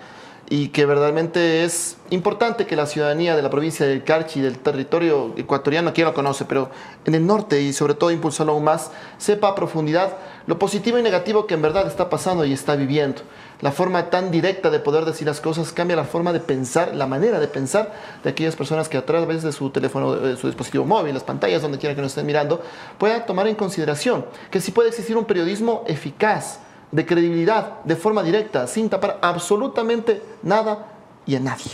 [0.49, 5.33] y que verdaderamente es importante que la ciudadanía de la provincia del Carchi, del territorio
[5.35, 6.69] ecuatoriano, quien lo conoce, pero
[7.05, 10.13] en el norte y sobre todo impulsarlo aún más, sepa a profundidad
[10.45, 13.21] lo positivo y negativo que en verdad está pasando y está viviendo.
[13.59, 17.07] La forma tan directa de poder decir las cosas cambia la forma de pensar, la
[17.07, 17.91] manera de pensar
[18.23, 21.61] de aquellas personas que a través de su teléfono, de su dispositivo móvil, las pantallas,
[21.61, 22.61] donde quiera que nos estén mirando,
[22.97, 26.59] puedan tomar en consideración que si puede existir un periodismo eficaz,
[26.91, 30.87] de credibilidad, de forma directa, sin tapar absolutamente nada
[31.25, 31.71] y a nadie.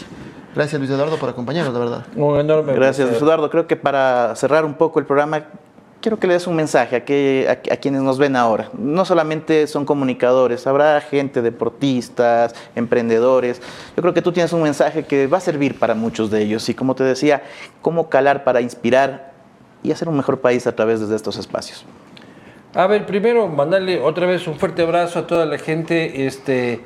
[0.55, 2.05] Gracias Luis Eduardo por acompañarnos, de verdad.
[2.15, 3.23] Un enorme Gracias, placer.
[3.23, 3.49] Eduardo.
[3.49, 5.45] Creo que para cerrar un poco el programa,
[5.99, 8.69] quiero que le des un mensaje a, que, a, a quienes nos ven ahora.
[8.77, 13.61] No solamente son comunicadores, habrá gente, deportistas, emprendedores.
[13.95, 16.69] Yo creo que tú tienes un mensaje que va a servir para muchos de ellos.
[16.69, 17.43] Y como te decía,
[17.81, 19.33] cómo calar para inspirar
[19.81, 21.83] y hacer un mejor país a través de estos espacios.
[22.75, 26.79] A ver, primero mandarle otra vez un fuerte abrazo a toda la gente este,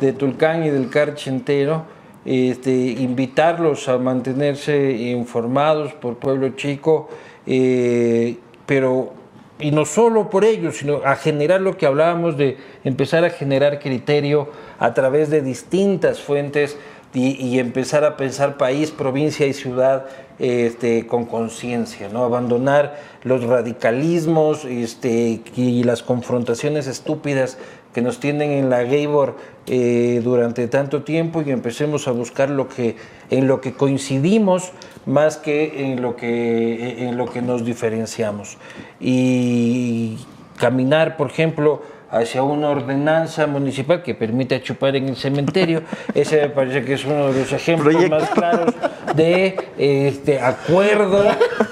[0.00, 1.84] de Tulcán y del Carchi entero.
[2.24, 7.08] Este, invitarlos a mantenerse informados por Pueblo Chico,
[7.46, 8.36] eh,
[8.66, 9.12] pero
[9.60, 13.78] y no solo por ellos, sino a generar lo que hablábamos de empezar a generar
[13.78, 14.48] criterio
[14.80, 16.76] a través de distintas fuentes
[17.14, 20.06] y, empezar a pensar país, provincia y ciudad
[20.38, 22.22] este, con conciencia, ¿no?
[22.22, 27.56] abandonar los radicalismos este, y las confrontaciones estúpidas
[27.94, 29.36] que nos tienen en la Gabor
[29.66, 32.96] eh, durante tanto tiempo y empecemos a buscar lo que,
[33.30, 34.72] en lo que coincidimos
[35.06, 38.58] más que en lo que, en lo que nos diferenciamos.
[39.00, 40.18] Y
[40.58, 45.82] caminar, por ejemplo, hacia una ordenanza municipal que permita chupar en el cementerio.
[46.14, 48.16] Ese me parece que es uno de los ejemplos Proyecto.
[48.18, 48.74] más claros
[49.14, 51.24] de este, acuerdo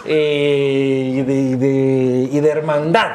[0.05, 3.11] eh, y, de, de- y de hermandad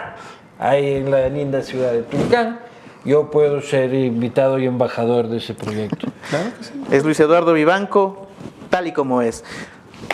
[0.59, 2.59] ahí en la linda ciudad de Tulcán.
[3.03, 6.07] Yo puedo ser invitado y embajador de ese proyecto.
[6.29, 6.71] Claro que sí.
[6.91, 8.27] Es Luis Eduardo Vivanco,
[8.69, 9.43] tal y como es.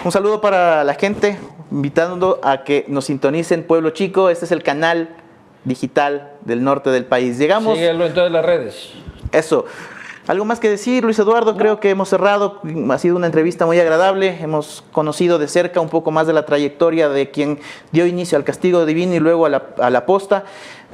[0.06, 1.38] Un saludo para la gente,
[1.70, 4.30] invitando a que nos sintonicen Pueblo Chico.
[4.30, 5.10] Este es el canal
[5.64, 7.38] digital del norte del país.
[7.38, 7.78] Llegamos.
[7.78, 8.92] Síguelo en todas las redes.
[9.32, 9.66] Eso.
[10.28, 11.56] ¿Algo más que decir, Luis Eduardo?
[11.56, 12.62] Creo que hemos cerrado.
[12.90, 14.38] Ha sido una entrevista muy agradable.
[14.42, 17.60] Hemos conocido de cerca un poco más de la trayectoria de quien
[17.94, 20.44] dio inicio al castigo divino y luego a la, a la posta.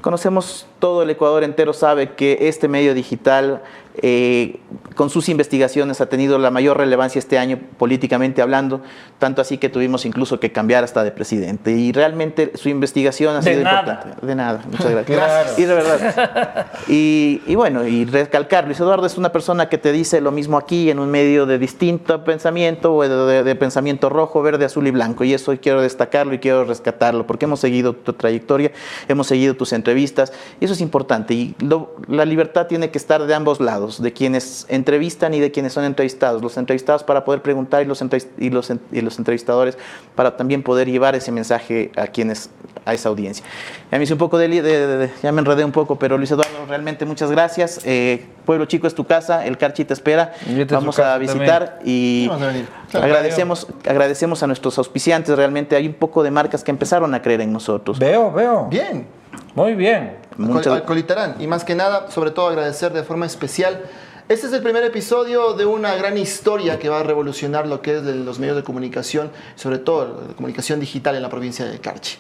[0.02, 3.62] Conocemos todo el Ecuador entero, sabe que este medio digital,
[4.02, 4.58] eh,
[4.96, 8.82] con sus investigaciones, ha tenido la mayor relevancia este año políticamente hablando,
[9.18, 11.72] tanto así que tuvimos incluso que cambiar hasta de presidente.
[11.72, 13.80] Y realmente su investigación ha De sido nada.
[13.80, 14.26] importante.
[14.28, 15.18] De nada, muchas gracias.
[15.18, 15.50] Claro.
[15.58, 16.66] Y de verdad.
[16.90, 20.58] Y, y bueno, y recalcar, Luis Eduardo es una persona que te dice lo mismo
[20.58, 24.86] aquí en un medio de distinto pensamiento, o de, de- de pensamiento rojo, verde, azul
[24.86, 25.24] y blanco.
[25.24, 28.74] Y eso quiero destacarlo y quiero rescatarlo, porque hemos seguido tu trayectoria,
[29.08, 31.34] hemos seguido tus entrevistas, y eso es importante.
[31.34, 35.52] Y lo- la libertad tiene que estar de ambos lados, de quienes entrevistan y de
[35.52, 36.42] quienes son entrevistados.
[36.42, 38.04] Los entrevistados para poder preguntar y los,
[38.38, 39.78] y los, y los entrevistadores
[40.16, 42.50] para también poder llevar ese mensaje a quienes
[42.86, 43.46] a esa audiencia.
[43.92, 45.98] Ya me hice un poco de, li- de- de- de- ya me enredé un poco,
[45.98, 47.80] pero Luis Eduardo, realmente muchas gracias.
[47.86, 50.34] Eh, Pueblo Chico es tu casa, el Carchi te espera.
[50.70, 52.66] Vamos a visitar y Vamos a venir.
[52.92, 53.06] Claro.
[53.06, 55.34] agradecemos, agradecemos a nuestros auspiciantes.
[55.38, 58.00] Realmente hay un poco de marcas que empezaron a creer en nosotros.
[58.00, 58.68] Veo, veo.
[58.70, 59.08] Bien.
[59.56, 60.18] Muy bien.
[60.38, 61.36] Muchas- Al Colitarán.
[61.40, 63.82] Y más que nada, sobre todo agradecer de forma especial.
[64.30, 67.98] Este es el primer episodio de una gran historia que va a revolucionar lo que
[67.98, 71.78] es de los medios de comunicación, sobre todo la comunicación digital en la provincia de
[71.80, 72.18] Carchi.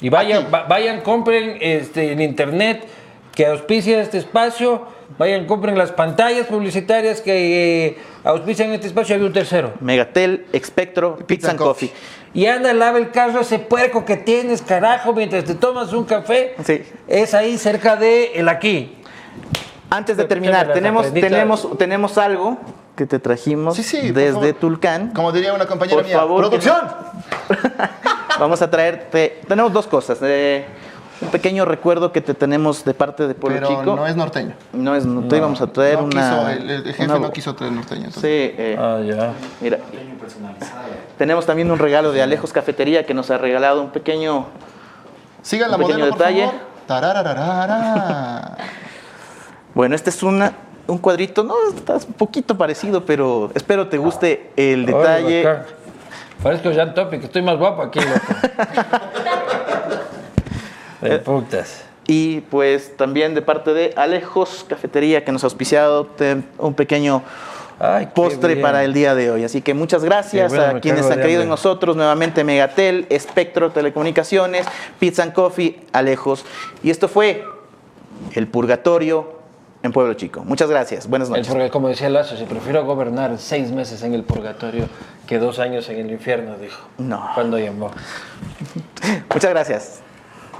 [0.00, 2.86] Y vayan, va- vayan, compren este, en internet
[3.34, 4.97] que auspicia este espacio.
[5.16, 9.16] Vayan, compren las pantallas publicitarias que eh, auspician este espacio.
[9.16, 9.72] Hay un tercero.
[9.80, 11.90] Megatel, Expectro, Pizza and Coffee.
[12.34, 16.54] Y anda, lava el carro ese puerco que tienes, carajo, mientras te tomas un café.
[16.64, 16.82] Sí.
[17.08, 18.96] Es ahí cerca de el aquí.
[19.90, 22.58] Antes de terminar, tenemos, tenemos, tenemos algo
[22.94, 24.10] que te trajimos Sí, sí.
[24.10, 24.52] desde favor.
[24.54, 25.12] Tulcán.
[25.14, 26.16] Como diría una compañera Por mía.
[26.16, 26.80] favor, ¡Producción!
[28.38, 29.40] Vamos a traerte.
[29.48, 30.18] Tenemos dos cosas.
[30.22, 30.66] eh,
[31.20, 33.96] un pequeño recuerdo que te tenemos de parte de Pueblo Pero Chico.
[33.96, 34.54] no es norteño.
[34.72, 36.10] No es, no, te íbamos a traer No una.
[36.10, 38.04] quiso, el, el jefe una- no quiso traer norteño.
[38.06, 38.22] entonces.
[38.22, 39.32] Sí, eh, Ah, ya.
[39.60, 39.78] mira.
[41.16, 44.46] Tenemos también un regalo de Alejos Cafetería que nos ha regalado un pequeño.
[45.42, 46.44] Sigan Un la pequeño modelo, por detalle.
[46.46, 46.60] favor.
[46.86, 48.56] Tararararara.
[49.74, 50.52] Bueno, esta es una
[50.86, 55.44] un cuadrito, no, está un poquito parecido, pero espero te guste el Oye, detalle.
[55.44, 55.62] bacán.
[56.42, 58.20] Parezco Jan Topic, estoy más guapo aquí, loco.
[61.02, 61.82] Eh, De putas.
[62.06, 66.08] Y pues también de parte de Alejos Cafetería que nos ha auspiciado
[66.56, 67.22] un pequeño
[67.78, 69.44] Ay, postre para el día de hoy.
[69.44, 71.96] Así que muchas gracias bueno, a quienes han creído en nosotros.
[71.96, 74.66] Nuevamente Megatel, Espectro Telecomunicaciones,
[74.98, 76.44] Pizza and Coffee, Alejos.
[76.82, 77.44] Y esto fue
[78.34, 79.38] El Purgatorio
[79.82, 80.42] en Pueblo Chico.
[80.44, 81.08] Muchas gracias.
[81.08, 81.54] Buenas El noches.
[81.54, 84.88] purga- como decía Lazo, si prefiero gobernar seis meses en el purgatorio
[85.26, 86.80] que dos años en el infierno, dijo.
[86.96, 87.28] No.
[87.34, 87.90] Cuando llamó.
[89.32, 90.00] Muchas gracias.